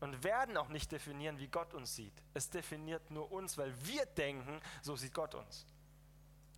und 0.00 0.24
werden 0.24 0.56
auch 0.58 0.68
nicht 0.68 0.92
definieren, 0.92 1.38
wie 1.38 1.48
Gott 1.48 1.72
uns 1.72 1.94
sieht. 1.94 2.14
Es 2.34 2.50
definiert 2.50 3.10
nur 3.10 3.30
uns, 3.32 3.56
weil 3.56 3.72
wir 3.86 4.04
denken, 4.04 4.60
so 4.82 4.96
sieht 4.96 5.14
Gott 5.14 5.34
uns. 5.34 5.66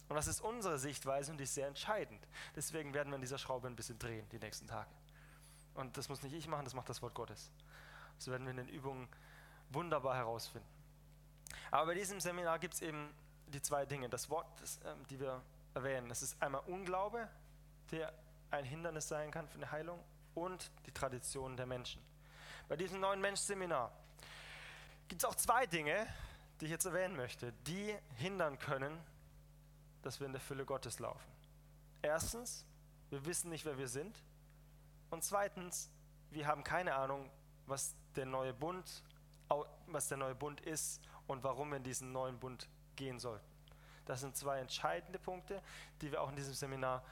Und 0.09 0.17
das 0.17 0.27
ist 0.27 0.41
unsere 0.41 0.79
Sichtweise 0.79 1.31
und 1.33 1.39
die 1.39 1.45
ist 1.45 1.55
sehr 1.55 1.69
entscheidend. 1.69 2.27
Deswegen 2.57 2.95
werden 2.95 3.11
wir 3.11 3.17
an 3.17 3.21
dieser 3.21 3.39
Schraube 3.39 3.67
ein 3.67 3.77
bisschen 3.77 3.99
drehen 3.99 4.27
die 4.31 4.39
nächsten 4.39 4.67
Tage. 4.67 4.91
Und 5.75 5.97
das 5.97 6.09
muss 6.09 6.23
nicht 6.23 6.33
ich 6.33 6.49
machen, 6.49 6.65
das 6.65 6.75
macht 6.75 6.89
das 6.89 7.03
Wort 7.03 7.15
Gottes. 7.15 7.51
Das 8.17 8.29
werden 8.29 8.45
wir 8.45 8.51
in 8.51 8.57
den 8.57 8.69
Übungen 8.69 9.09
wunderbar 9.71 10.17
herausfinden. 10.17 10.69
Aber 11.71 11.87
bei 11.87 11.95
diesem 11.95 12.21
Seminar 12.21 12.59
gibt 12.59 12.75
es 12.75 12.83
eben 12.83 13.15
die 13.47 13.61
zwei 13.61 13.87
Dinge. 13.87 14.09
Das 14.09 14.31
Wort, 14.31 14.47
das, 14.61 14.79
äh, 14.79 14.95
die 15.11 15.21
wir 15.21 15.43
erwähnen, 15.75 16.09
das 16.09 16.23
ist 16.23 16.41
einmal 16.43 16.63
Unglaube, 16.67 17.29
der 17.91 18.13
ein 18.51 18.65
Hindernis 18.65 19.09
sein 19.09 19.31
kann 19.31 19.47
für 19.49 19.57
eine 19.57 19.71
Heilung, 19.71 20.03
und 20.39 20.71
die 20.87 20.93
Tradition 20.93 21.57
der 21.57 21.67
Menschen. 21.67 22.03
Bei 22.69 22.77
diesem 22.77 23.01
neuen 23.01 23.21
Mensch-Seminar 23.21 23.93
gibt 25.09 25.23
es 25.23 25.29
auch 25.29 25.35
zwei 25.35 25.67
Dinge, 25.67 26.07
die 26.61 26.67
ich 26.67 26.71
jetzt 26.71 26.85
erwähnen 26.85 27.17
möchte, 27.17 27.53
die 27.67 27.95
hindern 28.17 28.59
können, 28.59 28.99
dass 30.03 30.21
wir 30.21 30.27
in 30.27 30.33
der 30.33 30.41
Fülle 30.41 30.65
Gottes 30.65 30.99
laufen. 30.99 31.31
Erstens, 32.03 32.67
wir 33.11 33.25
wissen 33.25 33.51
nicht, 33.51 33.65
wer 33.65 33.79
wir 33.79 33.89
sind. 33.89 34.23
Und 35.11 35.25
zweitens, 35.25 35.91
wir 36.31 36.47
haben 36.47 36.65
keine 36.65 36.95
Ahnung, 36.95 37.31
was 37.67 37.95
der 38.17 38.27
neue 38.27 38.53
Bund, 38.53 39.03
was 39.87 40.09
der 40.09 40.19
neue 40.19 40.35
Bund 40.35 40.61
ist 40.61 41.01
und 41.27 41.43
warum 41.43 41.71
wir 41.71 41.79
in 41.79 41.83
diesen 41.83 42.13
neuen 42.13 42.39
Bund 42.39 42.69
gehen 42.97 43.19
sollten. 43.19 43.47
Das 44.05 44.21
sind 44.21 44.37
zwei 44.37 44.59
entscheidende 44.59 45.19
Punkte, 45.19 45.63
die 46.01 46.11
wir 46.11 46.23
auch 46.23 46.31
in 46.31 46.37
diesem 46.37 46.55
Seminar 46.55 47.03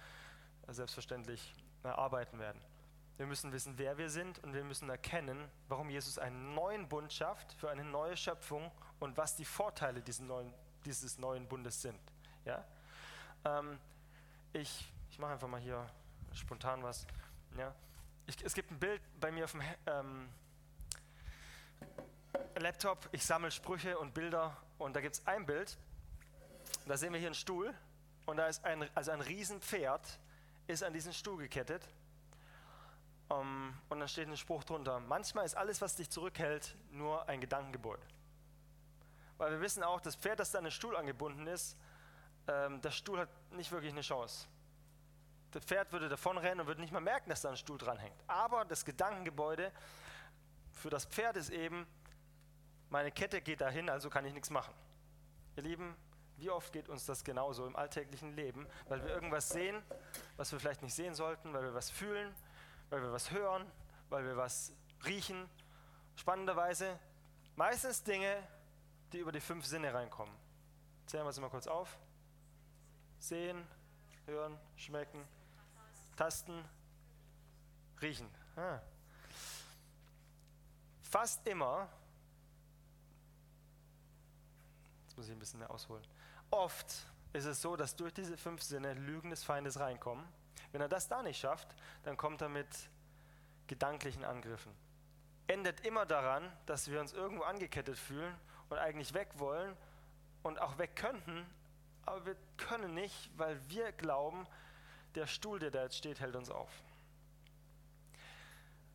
selbstverständlich 0.69 1.55
erarbeiten 1.83 2.39
werden. 2.39 2.61
Wir 3.17 3.27
müssen 3.27 3.53
wissen, 3.53 3.79
wer 3.79 3.97
wir 3.97 4.11
sind 4.11 4.39
und 4.41 4.53
wir 4.53 4.65
müssen 4.65 4.91
erkennen, 4.91 5.51
warum 5.69 5.89
Jesus 5.89 6.19
einen 6.19 6.55
neuen 6.55 6.89
Bund 6.89 7.13
schafft 7.13 7.55
für 7.55 7.71
eine 7.71 7.85
neue 7.85 8.17
Schöpfung 8.17 8.71
und 8.99 9.17
was 9.17 9.37
die 9.37 9.45
Vorteile 9.45 10.03
dieses 10.03 10.21
neuen, 10.21 10.53
dieses 10.85 11.19
neuen 11.19 11.49
Bundes 11.49 11.81
sind. 11.81 11.99
Ja? 12.45 12.65
Ähm, 13.47 13.79
ich 14.53 14.93
ich 15.17 15.21
mache 15.21 15.33
einfach 15.33 15.49
mal 15.49 15.61
hier 15.61 15.89
spontan 16.35 16.83
was. 16.83 17.07
Ja. 17.57 17.75
Ich, 18.27 18.45
es 18.45 18.53
gibt 18.53 18.71
ein 18.71 18.79
Bild 18.79 19.01
bei 19.19 19.33
mir 19.33 19.45
auf 19.45 19.53
dem 19.53 19.63
ähm, 19.87 20.29
Laptop. 22.59 23.09
Ich 23.13 23.25
sammle 23.25 23.51
Sprüche 23.51 23.99
und 23.99 24.13
Bilder 24.13 24.55
und 24.77 24.95
da 24.95 25.01
gibt 25.01 25.15
es 25.15 25.27
ein 25.27 25.47
Bild. 25.47 25.79
Da 26.85 26.99
sehen 26.99 27.15
wir 27.15 27.19
hier 27.19 27.29
einen 27.29 27.35
Stuhl 27.35 27.73
und 28.27 28.37
da 28.37 28.47
ist 28.47 28.63
ein, 28.67 28.87
also 28.95 29.11
ein 29.13 29.23
Riesenpferd 29.23 30.19
ist 30.67 30.83
an 30.83 30.93
diesen 30.93 31.15
Stuhl 31.15 31.39
gekettet. 31.39 31.89
Um, 33.31 33.39
ähm, 33.39 33.79
und 33.89 34.01
dann 34.01 34.09
steht 34.09 34.29
ein 34.29 34.37
Spruch 34.37 34.65
drunter. 34.65 35.01
Manchmal 35.01 35.47
ist 35.47 35.57
alles, 35.57 35.81
was 35.81 35.97
dich 35.97 36.11
zurückhält, 36.11 36.77
nur 36.91 37.27
ein 37.27 37.41
Gedankengebäude. 37.41 38.03
Weil 39.39 39.53
wir 39.53 39.61
wissen 39.63 39.83
auch, 39.83 40.03
das 40.03 40.15
Pferd, 40.15 40.41
das 40.41 40.51
da 40.51 40.59
an 40.59 40.65
den 40.65 40.71
Stuhl 40.73 40.95
angebunden 40.95 41.47
ist, 41.47 41.79
ähm, 42.49 42.81
der 42.81 42.91
Stuhl 42.91 43.19
hat 43.19 43.29
nicht 43.53 43.71
wirklich 43.73 43.93
eine 43.93 44.03
Chance. 44.03 44.47
Das 45.51 45.65
Pferd 45.65 45.93
würde 45.93 46.09
davonrennen 46.09 46.61
und 46.61 46.67
würde 46.67 46.81
nicht 46.81 46.93
mal 46.93 47.01
merken, 47.01 47.31
dass 47.31 47.41
da 47.41 47.51
ein 47.51 47.57
Stuhl 47.57 47.79
dranhängt. 47.79 48.17
Aber 48.27 48.65
das 48.65 48.85
Gedankengebäude 48.85 49.73
für 50.73 50.91
das 50.91 51.07
Pferd 51.07 51.37
ist 51.37 51.51
eben, 51.51 51.87
meine 52.91 53.11
Kette 53.11 53.41
geht 53.41 53.61
dahin, 53.61 53.89
also 53.89 54.11
kann 54.11 54.25
ich 54.25 54.33
nichts 54.33 54.51
machen. 54.51 54.75
Ihr 55.57 55.63
Lieben, 55.63 55.97
wie 56.37 56.51
oft 56.51 56.73
geht 56.73 56.89
uns 56.89 57.07
das 57.07 57.25
genauso 57.25 57.67
im 57.67 57.75
alltäglichen 57.75 58.37
Leben, 58.37 58.67
weil 58.89 59.03
wir 59.03 59.11
irgendwas 59.11 59.49
sehen, 59.49 59.83
was 60.37 60.53
wir 60.53 60.61
vielleicht 60.61 60.83
nicht 60.83 60.95
sehen 60.95 61.15
sollten, 61.15 61.53
weil 61.55 61.63
wir 61.63 61.75
was 61.75 61.91
fühlen, 61.91 62.35
weil 62.91 63.03
wir 63.03 63.13
was 63.13 63.31
hören, 63.31 63.65
weil 64.11 64.25
wir 64.25 64.37
was 64.37 64.73
riechen. 65.07 65.49
Spannenderweise 66.17 66.99
meistens 67.57 68.03
Dinge, 68.03 68.37
die 69.13 69.19
über 69.19 69.33
die 69.33 69.41
fünf 69.41 69.65
Sinne 69.65 69.95
reinkommen. 69.95 70.35
Zählen 71.07 71.25
wir 71.25 71.31
es 71.31 71.41
mal 71.41 71.49
kurz 71.49 71.67
auf 71.67 71.99
sehen, 73.19 73.67
hören, 74.27 74.59
schmecken, 74.77 75.25
tasten, 76.17 76.65
riechen. 78.01 78.29
Ah. 78.57 78.81
Fast 81.03 81.47
immer, 81.47 81.89
jetzt 85.05 85.17
muss 85.17 85.27
ich 85.27 85.33
ein 85.33 85.39
bisschen 85.39 85.61
mehr 85.61 85.71
ausholen, 85.71 86.07
oft 86.51 87.07
ist 87.33 87.45
es 87.45 87.61
so, 87.61 87.77
dass 87.77 87.97
durch 87.97 88.13
diese 88.15 88.37
fünf 88.37 88.63
Sinne 88.63 88.95
Lügen 88.95 89.31
des 89.31 89.45
Feindes 89.45 89.79
reinkommen. 89.79 90.27
Wenn 90.73 90.81
er 90.81 90.89
das 90.89 91.09
da 91.09 91.23
nicht 91.23 91.39
schafft, 91.39 91.69
dann 92.03 92.17
kommt 92.17 92.41
er 92.43 92.49
mit 92.49 92.69
gedanklichen 93.67 94.25
Angriffen. 94.25 94.73
Endet 95.47 95.81
immer 95.87 96.07
daran, 96.07 96.51
dass 96.67 96.91
wir 96.91 97.01
uns 97.01 97.13
irgendwo 97.13 97.45
angekettet 97.45 97.99
fühlen 97.99 98.35
und 98.69 98.79
eigentlich 98.79 99.15
weg 99.15 99.29
wollen 99.37 99.77
und 100.43 100.61
auch 100.61 100.79
weg 100.79 100.97
könnten, 100.97 101.47
aber 102.07 102.25
wir 102.25 102.37
können 102.57 102.95
nicht, 102.95 103.31
weil 103.37 103.61
wir 103.69 103.93
glauben, 103.93 104.47
der 105.15 105.27
Stuhl, 105.27 105.59
der 105.59 105.71
da 105.71 105.83
jetzt 105.83 105.97
steht, 105.97 106.21
hält 106.21 106.37
uns 106.37 106.51
auf. 106.51 106.71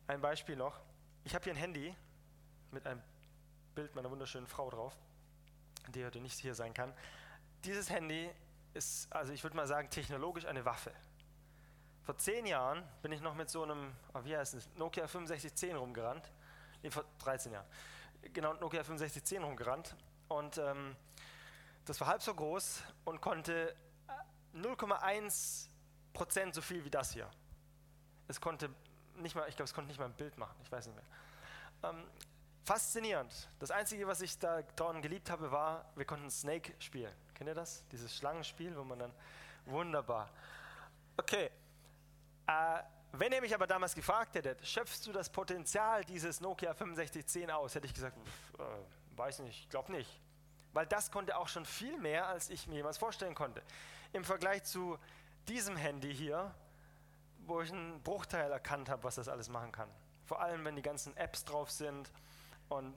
Ein 0.06 0.20
Beispiel 0.20 0.56
noch. 0.56 0.80
Ich 1.24 1.34
habe 1.34 1.44
hier 1.44 1.52
ein 1.52 1.58
Handy 1.58 1.94
mit 2.70 2.86
einem 2.86 3.02
Bild 3.74 3.94
meiner 3.94 4.10
wunderschönen 4.10 4.46
Frau 4.46 4.70
drauf, 4.70 4.96
die 5.88 6.04
heute 6.04 6.20
nicht 6.20 6.38
hier 6.38 6.54
sein 6.54 6.74
kann. 6.74 6.92
Dieses 7.64 7.90
Handy 7.90 8.30
ist, 8.74 9.12
also 9.12 9.32
ich 9.32 9.42
würde 9.42 9.56
mal 9.56 9.66
sagen, 9.66 9.90
technologisch 9.90 10.46
eine 10.46 10.64
Waffe. 10.64 10.92
Vor 12.02 12.16
zehn 12.16 12.46
Jahren 12.46 12.82
bin 13.02 13.12
ich 13.12 13.20
noch 13.20 13.34
mit 13.34 13.48
so 13.48 13.62
einem, 13.62 13.92
oh, 14.14 14.24
wie 14.24 14.36
heißt 14.36 14.54
es, 14.54 14.68
Nokia 14.74 15.06
6510 15.06 15.76
rumgerannt. 15.76 16.32
Nee, 16.82 16.90
vor 16.90 17.04
13 17.20 17.52
Jahren. 17.52 17.66
Genau, 18.32 18.54
Nokia 18.54 18.82
6510 18.82 19.44
rumgerannt. 19.44 19.94
Und 20.28 20.58
ähm, 20.58 20.96
das 21.84 22.00
war 22.00 22.08
halb 22.08 22.22
so 22.22 22.34
groß 22.34 22.82
und 23.04 23.20
konnte 23.20 23.74
0,1 24.54 25.68
Prozent 26.12 26.54
so 26.54 26.60
viel 26.60 26.84
wie 26.84 26.90
das 26.90 27.12
hier. 27.12 27.30
Es 28.28 28.40
konnte 28.40 28.70
nicht 29.16 29.34
mal, 29.34 29.48
ich 29.48 29.56
glaube, 29.56 29.68
es 29.68 29.74
konnte 29.74 29.88
nicht 29.88 29.98
mal 29.98 30.06
ein 30.06 30.14
Bild 30.14 30.38
machen, 30.38 30.56
ich 30.62 30.70
weiß 30.70 30.86
nicht 30.86 30.96
mehr. 30.96 31.90
Ähm, 31.90 32.04
faszinierend. 32.64 33.50
Das 33.58 33.70
Einzige, 33.70 34.06
was 34.06 34.20
ich 34.20 34.38
da 34.38 34.62
dran 34.62 35.02
geliebt 35.02 35.30
habe, 35.30 35.50
war, 35.50 35.90
wir 35.96 36.04
konnten 36.04 36.30
Snake 36.30 36.74
spielen. 36.78 37.12
Kennt 37.34 37.48
ihr 37.48 37.54
das? 37.54 37.84
Dieses 37.88 38.14
Schlangenspiel, 38.16 38.76
wo 38.76 38.84
man 38.84 38.98
dann, 38.98 39.12
wunderbar. 39.66 40.30
Okay, 41.16 41.50
äh, 42.46 42.82
wenn 43.12 43.32
ihr 43.32 43.40
mich 43.40 43.54
aber 43.54 43.66
damals 43.66 43.94
gefragt 43.94 44.34
hättet, 44.34 44.66
schöpfst 44.66 45.06
du 45.06 45.12
das 45.12 45.28
Potenzial 45.28 46.04
dieses 46.04 46.40
Nokia 46.40 46.72
6510 46.72 47.50
aus, 47.50 47.74
hätte 47.74 47.86
ich 47.86 47.94
gesagt, 47.94 48.16
pff, 48.16 48.60
äh, 48.60 49.18
weiß 49.18 49.40
nicht, 49.40 49.68
glaube 49.68 49.92
nicht. 49.92 50.20
Weil 50.72 50.86
das 50.86 51.10
konnte 51.10 51.36
auch 51.36 51.48
schon 51.48 51.64
viel 51.64 51.98
mehr, 51.98 52.26
als 52.26 52.50
ich 52.50 52.66
mir 52.66 52.76
jemals 52.76 52.98
vorstellen 52.98 53.34
konnte. 53.34 53.62
Im 54.12 54.24
Vergleich 54.24 54.64
zu 54.64 54.98
diesem 55.48 55.76
Handy 55.76 56.14
hier, 56.14 56.54
wo 57.46 57.60
ich 57.60 57.72
einen 57.72 58.02
Bruchteil 58.02 58.50
erkannt 58.50 58.88
habe, 58.88 59.04
was 59.04 59.16
das 59.16 59.28
alles 59.28 59.48
machen 59.48 59.72
kann. 59.72 59.88
Vor 60.26 60.40
allem, 60.40 60.64
wenn 60.64 60.76
die 60.76 60.82
ganzen 60.82 61.16
Apps 61.16 61.44
drauf 61.44 61.70
sind 61.70 62.10
und 62.68 62.94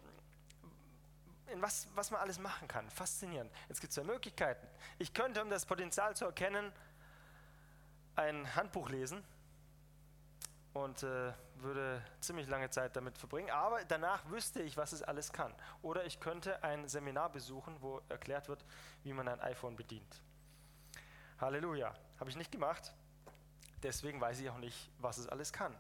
in 1.48 1.62
was, 1.62 1.88
was 1.96 2.12
man 2.12 2.22
alles 2.22 2.40
machen 2.40 2.68
kann. 2.68 2.90
Faszinierend. 2.90 3.52
Jetzt 3.70 3.82
gibt 3.82 3.92
es 3.92 3.96
zwei 3.96 4.04
Möglichkeiten. 4.04 4.66
Ich 4.98 5.14
könnte, 5.14 5.42
um 5.42 5.50
das 5.50 5.66
Potenzial 5.66 6.16
zu 6.16 6.26
erkennen, 6.26 6.72
ein 8.16 8.56
Handbuch 8.56 8.90
lesen 8.90 9.24
und 10.76 11.04
äh, 11.04 11.32
würde 11.56 12.04
ziemlich 12.20 12.48
lange 12.48 12.70
Zeit 12.70 12.98
damit 12.98 13.18
verbringen. 13.18 13.50
Aber 13.50 13.84
danach 13.86 14.30
wüsste 14.30 14.62
ich, 14.62 14.76
was 14.76 14.92
es 14.92 15.02
alles 15.02 15.32
kann. 15.32 15.54
Oder 15.82 16.06
ich 16.06 16.20
könnte 16.20 16.62
ein 16.64 16.88
Seminar 16.90 17.32
besuchen, 17.32 17.78
wo 17.80 18.02
erklärt 18.10 18.50
wird, 18.50 18.66
wie 19.04 19.14
man 19.14 19.28
ein 19.30 19.40
iPhone 19.40 19.78
bedient. 19.78 20.22
Halleluja. 21.40 21.94
Habe 22.20 22.30
ich 22.30 22.36
nicht 22.36 22.52
gemacht. 22.52 22.94
Deswegen 23.84 24.20
weiß 24.20 24.42
ich 24.42 24.50
auch 24.50 24.58
nicht, 24.58 24.92
was 25.00 25.18
es 25.18 25.30
alles 25.30 25.54
kann. 25.54 25.74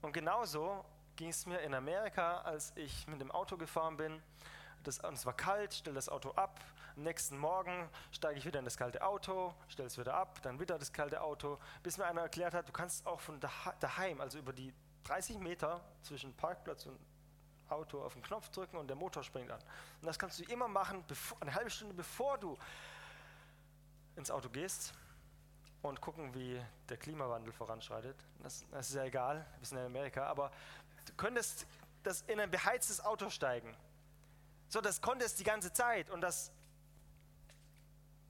Und 0.00 0.12
genauso 0.12 0.84
ging 1.16 1.30
es 1.30 1.44
mir 1.46 1.58
in 1.58 1.74
Amerika, 1.74 2.40
als 2.42 2.72
ich 2.76 3.08
mit 3.08 3.20
dem 3.20 3.32
Auto 3.32 3.56
gefahren 3.56 3.96
bin. 3.96 4.22
Das, 4.84 4.98
und 4.98 5.14
es 5.14 5.26
war 5.26 5.34
kalt, 5.34 5.74
stelle 5.74 5.94
das 5.94 6.08
Auto 6.08 6.30
ab. 6.32 6.60
Am 6.96 7.04
nächsten 7.04 7.38
Morgen 7.38 7.88
steige 8.10 8.38
ich 8.38 8.44
wieder 8.44 8.58
in 8.58 8.64
das 8.64 8.76
kalte 8.76 9.02
Auto, 9.02 9.54
stelle 9.68 9.86
es 9.86 9.96
wieder 9.96 10.14
ab, 10.14 10.40
dann 10.42 10.58
wieder 10.58 10.78
das 10.78 10.92
kalte 10.92 11.22
Auto, 11.22 11.58
bis 11.82 11.98
mir 11.98 12.06
einer 12.06 12.22
erklärt 12.22 12.52
hat, 12.52 12.68
du 12.68 12.72
kannst 12.72 13.06
auch 13.06 13.20
von 13.20 13.40
daheim, 13.80 14.20
also 14.20 14.38
über 14.38 14.52
die 14.52 14.74
30 15.04 15.38
Meter 15.38 15.80
zwischen 16.02 16.34
Parkplatz 16.34 16.86
und 16.86 16.98
Auto 17.68 18.02
auf 18.02 18.12
den 18.12 18.22
Knopf 18.22 18.50
drücken 18.50 18.76
und 18.76 18.88
der 18.88 18.96
Motor 18.96 19.22
springt 19.22 19.50
an. 19.50 19.60
Und 20.00 20.06
das 20.06 20.18
kannst 20.18 20.38
du 20.38 20.44
immer 20.44 20.68
machen, 20.68 21.04
bevor, 21.06 21.40
eine 21.40 21.54
halbe 21.54 21.70
Stunde 21.70 21.94
bevor 21.94 22.36
du 22.38 22.58
ins 24.16 24.30
Auto 24.30 24.50
gehst 24.50 24.92
und 25.80 26.00
gucken, 26.00 26.34
wie 26.34 26.60
der 26.88 26.98
Klimawandel 26.98 27.52
voranschreitet. 27.52 28.16
Das, 28.42 28.66
das 28.70 28.90
ist 28.90 28.94
ja 28.94 29.04
egal, 29.04 29.46
wir 29.58 29.66
sind 29.66 29.78
in 29.78 29.86
Amerika, 29.86 30.26
aber 30.26 30.50
du 31.06 31.14
könntest 31.14 31.66
das 32.02 32.22
in 32.22 32.38
ein 32.38 32.50
beheiztes 32.50 33.02
Auto 33.02 33.30
steigen 33.30 33.74
so, 34.72 34.80
das 34.80 35.02
konnte 35.02 35.26
es 35.26 35.34
die 35.34 35.44
ganze 35.44 35.70
Zeit 35.70 36.08
und 36.08 36.22
das 36.22 36.50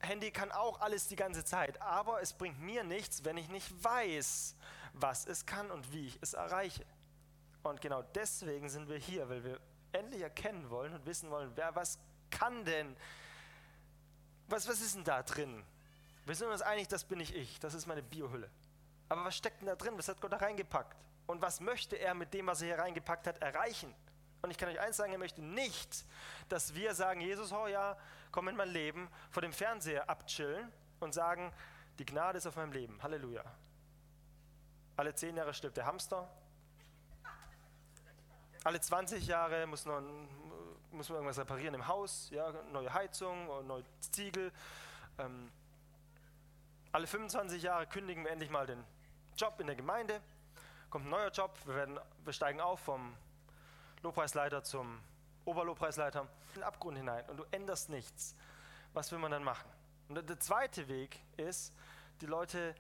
Handy 0.00 0.33
kann 0.33 0.50
auch 0.50 0.81
alles 0.81 1.07
die 1.07 1.14
ganze 1.14 1.44
Zeit, 1.44 1.81
aber 1.81 2.20
es 2.20 2.33
bringt 2.33 2.61
mir 2.61 2.83
nichts, 2.83 3.24
wenn 3.24 3.37
ich 3.37 3.48
nicht 3.48 3.72
weiß, 3.85 4.57
was 4.92 5.24
es 5.24 5.46
kann 5.46 5.70
und 5.70 5.92
wie 5.92 6.09
ich 6.09 6.18
es 6.20 6.35
erreiche. 6.35 6.85
Und 7.62 7.81
genau 7.81 8.02
deswegen 8.16 8.68
sind 8.68 8.88
wir 8.88 8.96
hier, 8.96 9.28
weil 9.28 9.44
wir 9.44 9.61
endlich 9.92 10.20
erkennen 10.20 10.68
wollen 10.68 10.92
und 10.92 11.07
wissen 11.07 11.31
wollen, 11.31 11.52
wer 11.55 11.76
was 11.76 12.00
kann 12.28 12.64
denn? 12.64 12.96
Was, 14.48 14.66
was 14.66 14.81
ist 14.81 14.96
denn 14.96 15.05
da 15.05 15.22
drin? 15.22 15.62
Wir 16.26 16.35
sind 16.35 16.48
uns 16.48 16.62
einig, 16.62 16.88
das 16.88 17.05
bin 17.05 17.18
nicht 17.18 17.37
ich, 17.37 17.61
das 17.61 17.72
ist 17.72 17.87
meine 17.87 18.02
Biohülle. 18.02 18.50
Aber 19.09 19.26
was 19.26 19.37
steckt 19.37 19.61
denn 19.61 19.68
da 19.68 19.76
drin? 19.76 19.96
Was 19.96 20.09
hat 20.09 20.20
Gott 20.20 20.33
da 20.33 20.38
reingepackt? 20.38 20.96
Und 21.28 21.40
was 21.40 21.61
möchte 21.61 21.94
er 21.94 22.14
mit 22.14 22.35
dem, 22.35 22.48
was 22.48 22.62
er 22.62 22.66
hier 22.66 22.78
reingepackt 22.78 23.28
hat, 23.28 23.40
erreichen? 23.40 23.94
Und 24.42 24.50
ich 24.50 24.59
kann 24.59 24.68
euch 24.68 24.81
eins 24.81 24.96
sagen, 24.96 25.12
er 25.12 25.18
möchte 25.18 25.40
nicht, 25.40 26.05
dass 26.48 26.74
wir 26.74 26.96
sagen, 26.96 27.20
Jesus, 27.20 27.52
oh 27.52 27.68
ja, 27.68 27.96
komm 28.33 28.48
in 28.48 28.57
mein 28.57 28.70
Leben, 28.70 29.09
vor 29.31 29.40
dem 29.40 29.52
Fernseher 29.52 30.11
abchillen 30.11 30.72
und 30.98 31.14
sagen, 31.14 31.52
die 32.00 32.05
Gnade 32.05 32.38
ist 32.38 32.46
auf 32.46 32.57
meinem 32.57 32.72
Leben. 32.72 33.00
Halleluja. 33.00 33.44
Alle 34.96 35.14
zehn 35.14 35.37
Jahre 35.37 35.55
stirbt 35.55 35.76
der 35.76 35.87
Hamster. 35.87 36.28
Alle 38.64 38.81
20 38.81 39.24
Jahre 39.26 39.64
muss, 39.66 39.87
noch, 39.87 40.00
muss 40.90 41.09
man 41.09 41.16
irgendwas 41.16 41.38
reparieren 41.38 41.74
im 41.74 41.87
Haus, 41.87 42.28
ja, 42.31 42.52
neue 42.72 42.92
Heizung, 42.92 43.66
neue 43.66 43.85
Ziegel. 44.00 44.52
Ähm, 45.18 45.52
alle 46.90 47.07
25 47.07 47.62
Jahre 47.62 47.87
kündigen 47.87 48.24
wir 48.24 48.33
endlich 48.33 48.50
mal 48.50 48.66
den 48.66 48.85
Job 49.37 49.59
in 49.61 49.68
der 49.68 49.76
Gemeinde. 49.76 50.20
Kommt 50.90 51.07
ein 51.07 51.11
neuer 51.11 51.31
Job, 51.31 51.57
wir, 51.64 51.76
werden, 51.76 52.00
wir 52.24 52.33
steigen 52.33 52.61
auf 52.61 52.81
vom 52.81 53.16
Lobpreisleiter 54.03 54.62
zum 54.62 55.01
Oberlobpreisleiter 55.45 56.21
in 56.21 56.55
den 56.55 56.62
Abgrund 56.62 56.97
hinein 56.97 57.29
und 57.29 57.37
du 57.37 57.45
änderst 57.51 57.88
nichts. 57.88 58.37
Was 58.93 59.11
will 59.12 59.19
man 59.19 59.31
dann 59.31 59.45
machen? 59.45 59.69
Und 60.09 60.29
der 60.29 60.41
zweite 60.41 60.88
Weg 60.88 61.21
ist, 61.37 61.73
die 62.21 62.27
Leute 62.27 62.75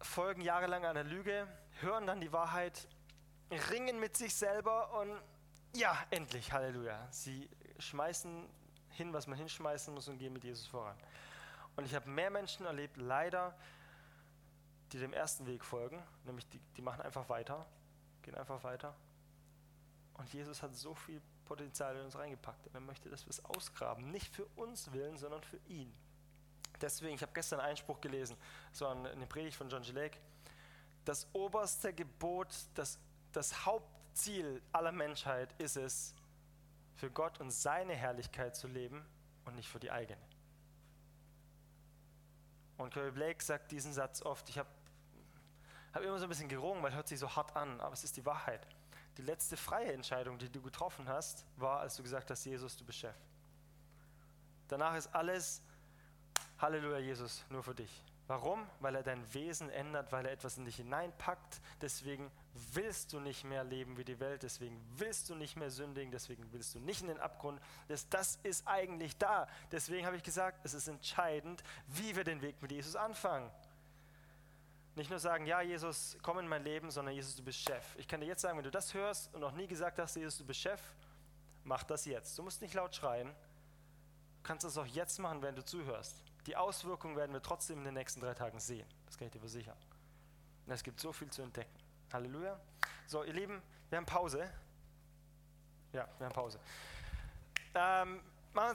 folgen 0.00 0.42
jahrelang 0.42 0.84
einer 0.84 1.04
Lüge, 1.04 1.48
hören 1.80 2.06
dann 2.06 2.20
die 2.20 2.32
Wahrheit, 2.32 2.86
ringen 3.70 3.98
mit 4.00 4.16
sich 4.16 4.34
selber 4.34 4.98
und 5.00 5.20
ja, 5.74 5.96
endlich, 6.10 6.52
Halleluja. 6.52 7.08
Sie 7.10 7.48
schmeißen 7.78 8.48
hin, 8.90 9.12
was 9.12 9.26
man 9.26 9.36
hinschmeißen 9.38 9.92
muss 9.92 10.08
und 10.08 10.18
gehen 10.18 10.32
mit 10.32 10.44
Jesus 10.44 10.66
voran. 10.66 10.96
Und 11.76 11.84
ich 11.84 11.94
habe 11.94 12.08
mehr 12.08 12.30
Menschen 12.30 12.64
erlebt, 12.66 12.96
leider, 12.96 13.54
die 14.92 14.98
dem 14.98 15.12
ersten 15.12 15.46
Weg 15.46 15.64
folgen, 15.64 16.00
nämlich 16.24 16.48
die, 16.48 16.60
die 16.76 16.82
machen 16.82 17.00
einfach 17.00 17.28
weiter 17.28 17.66
gehen 18.24 18.34
einfach 18.34 18.62
weiter. 18.64 18.94
Und 20.14 20.32
Jesus 20.32 20.62
hat 20.62 20.74
so 20.74 20.94
viel 20.94 21.20
Potenzial 21.44 21.96
in 21.96 22.04
uns 22.04 22.16
reingepackt. 22.16 22.66
Und 22.66 22.74
er 22.74 22.80
möchte, 22.80 23.08
dass 23.08 23.24
wir 23.26 23.30
es 23.30 23.44
ausgraben. 23.44 24.10
Nicht 24.10 24.34
für 24.34 24.46
uns 24.56 24.92
willen, 24.92 25.16
sondern 25.16 25.42
für 25.42 25.58
ihn. 25.68 25.92
Deswegen, 26.80 27.14
ich 27.14 27.22
habe 27.22 27.32
gestern 27.32 27.60
einen 27.60 27.70
Einspruch 27.70 28.00
gelesen, 28.00 28.36
so 28.72 28.86
eine 28.86 29.26
Predigt 29.26 29.56
von 29.56 29.68
John 29.68 29.82
Gilek. 29.82 30.20
Das 31.04 31.28
oberste 31.32 31.92
Gebot, 31.92 32.48
das, 32.74 32.98
das 33.32 33.64
Hauptziel 33.64 34.62
aller 34.72 34.92
Menschheit 34.92 35.54
ist 35.60 35.76
es, 35.76 36.14
für 36.96 37.10
Gott 37.10 37.40
und 37.40 37.50
seine 37.50 37.94
Herrlichkeit 37.94 38.56
zu 38.56 38.68
leben 38.68 39.04
und 39.44 39.56
nicht 39.56 39.68
für 39.68 39.80
die 39.80 39.90
eigene. 39.90 40.20
Und 42.76 42.92
Curry 42.92 43.10
Blake 43.10 43.42
sagt 43.42 43.72
diesen 43.72 43.92
Satz 43.92 44.22
oft. 44.22 44.48
Ich 44.48 44.58
habe 44.58 44.68
habe 45.94 46.04
immer 46.04 46.18
so 46.18 46.26
ein 46.26 46.28
bisschen 46.28 46.48
gerungen, 46.48 46.82
weil 46.82 46.90
es 46.90 46.96
hört 46.96 47.08
sich 47.08 47.18
so 47.18 47.34
hart 47.34 47.54
an, 47.56 47.80
aber 47.80 47.92
es 47.92 48.04
ist 48.04 48.16
die 48.16 48.26
Wahrheit. 48.26 48.66
Die 49.16 49.22
letzte 49.22 49.56
freie 49.56 49.92
Entscheidung, 49.92 50.38
die 50.38 50.50
du 50.50 50.60
getroffen 50.60 51.08
hast, 51.08 51.44
war, 51.56 51.80
als 51.80 51.96
du 51.96 52.02
gesagt 52.02 52.30
hast, 52.30 52.44
Jesus, 52.44 52.76
du 52.76 52.84
bist 52.84 52.98
Chef. 52.98 53.14
Danach 54.68 54.96
ist 54.96 55.14
alles, 55.14 55.62
Halleluja, 56.58 56.98
Jesus, 56.98 57.44
nur 57.48 57.62
für 57.62 57.74
dich. 57.74 58.02
Warum? 58.26 58.66
Weil 58.80 58.96
er 58.96 59.02
dein 59.02 59.22
Wesen 59.34 59.68
ändert, 59.68 60.10
weil 60.10 60.24
er 60.24 60.32
etwas 60.32 60.56
in 60.56 60.64
dich 60.64 60.76
hineinpackt. 60.76 61.60
Deswegen 61.82 62.30
willst 62.72 63.12
du 63.12 63.20
nicht 63.20 63.44
mehr 63.44 63.64
leben 63.64 63.98
wie 63.98 64.04
die 64.04 64.18
Welt, 64.18 64.42
deswegen 64.42 64.80
willst 64.96 65.28
du 65.28 65.34
nicht 65.34 65.56
mehr 65.56 65.70
sündigen, 65.70 66.10
deswegen 66.10 66.50
willst 66.52 66.74
du 66.74 66.80
nicht 66.80 67.02
in 67.02 67.08
den 67.08 67.20
Abgrund. 67.20 67.60
Das, 67.88 68.08
das 68.08 68.38
ist 68.42 68.66
eigentlich 68.66 69.18
da. 69.18 69.46
Deswegen 69.70 70.06
habe 70.06 70.16
ich 70.16 70.22
gesagt, 70.22 70.64
es 70.64 70.72
ist 70.72 70.88
entscheidend, 70.88 71.62
wie 71.86 72.16
wir 72.16 72.24
den 72.24 72.40
Weg 72.40 72.62
mit 72.62 72.72
Jesus 72.72 72.96
anfangen. 72.96 73.50
Nicht 74.96 75.10
nur 75.10 75.18
sagen, 75.18 75.46
ja, 75.46 75.60
Jesus, 75.60 76.16
komm 76.22 76.38
in 76.38 76.46
mein 76.46 76.62
Leben, 76.62 76.90
sondern 76.90 77.14
Jesus, 77.14 77.34
du 77.34 77.42
bist 77.42 77.58
Chef. 77.58 77.84
Ich 77.96 78.06
kann 78.06 78.20
dir 78.20 78.26
jetzt 78.26 78.42
sagen, 78.42 78.56
wenn 78.56 78.64
du 78.64 78.70
das 78.70 78.94
hörst 78.94 79.34
und 79.34 79.40
noch 79.40 79.52
nie 79.52 79.66
gesagt 79.66 79.98
hast, 79.98 80.14
Jesus, 80.14 80.38
du 80.38 80.46
bist 80.46 80.60
Chef, 80.60 80.80
mach 81.64 81.82
das 81.82 82.04
jetzt. 82.04 82.38
Du 82.38 82.42
musst 82.42 82.62
nicht 82.62 82.74
laut 82.74 82.94
schreien. 82.94 83.28
Du 83.28 84.42
kannst 84.44 84.64
das 84.64 84.78
auch 84.78 84.86
jetzt 84.86 85.18
machen, 85.18 85.42
wenn 85.42 85.56
du 85.56 85.64
zuhörst. 85.64 86.22
Die 86.46 86.56
Auswirkungen 86.56 87.16
werden 87.16 87.32
wir 87.32 87.42
trotzdem 87.42 87.78
in 87.78 87.84
den 87.84 87.94
nächsten 87.94 88.20
drei 88.20 88.34
Tagen 88.34 88.60
sehen. 88.60 88.86
Das 89.06 89.18
kann 89.18 89.26
ich 89.26 89.32
dir 89.32 89.40
versichern. 89.40 89.76
Und 90.66 90.72
es 90.72 90.82
gibt 90.82 91.00
so 91.00 91.12
viel 91.12 91.30
zu 91.30 91.42
entdecken. 91.42 91.74
Halleluja. 92.12 92.60
So, 93.06 93.24
ihr 93.24 93.32
Lieben, 93.32 93.60
wir 93.88 93.98
haben 93.98 94.06
Pause. 94.06 94.48
Ja, 95.92 96.08
wir 96.18 96.26
haben 96.26 96.34
Pause. 96.34 96.60
Ähm, 97.74 98.20
machen 98.52 98.68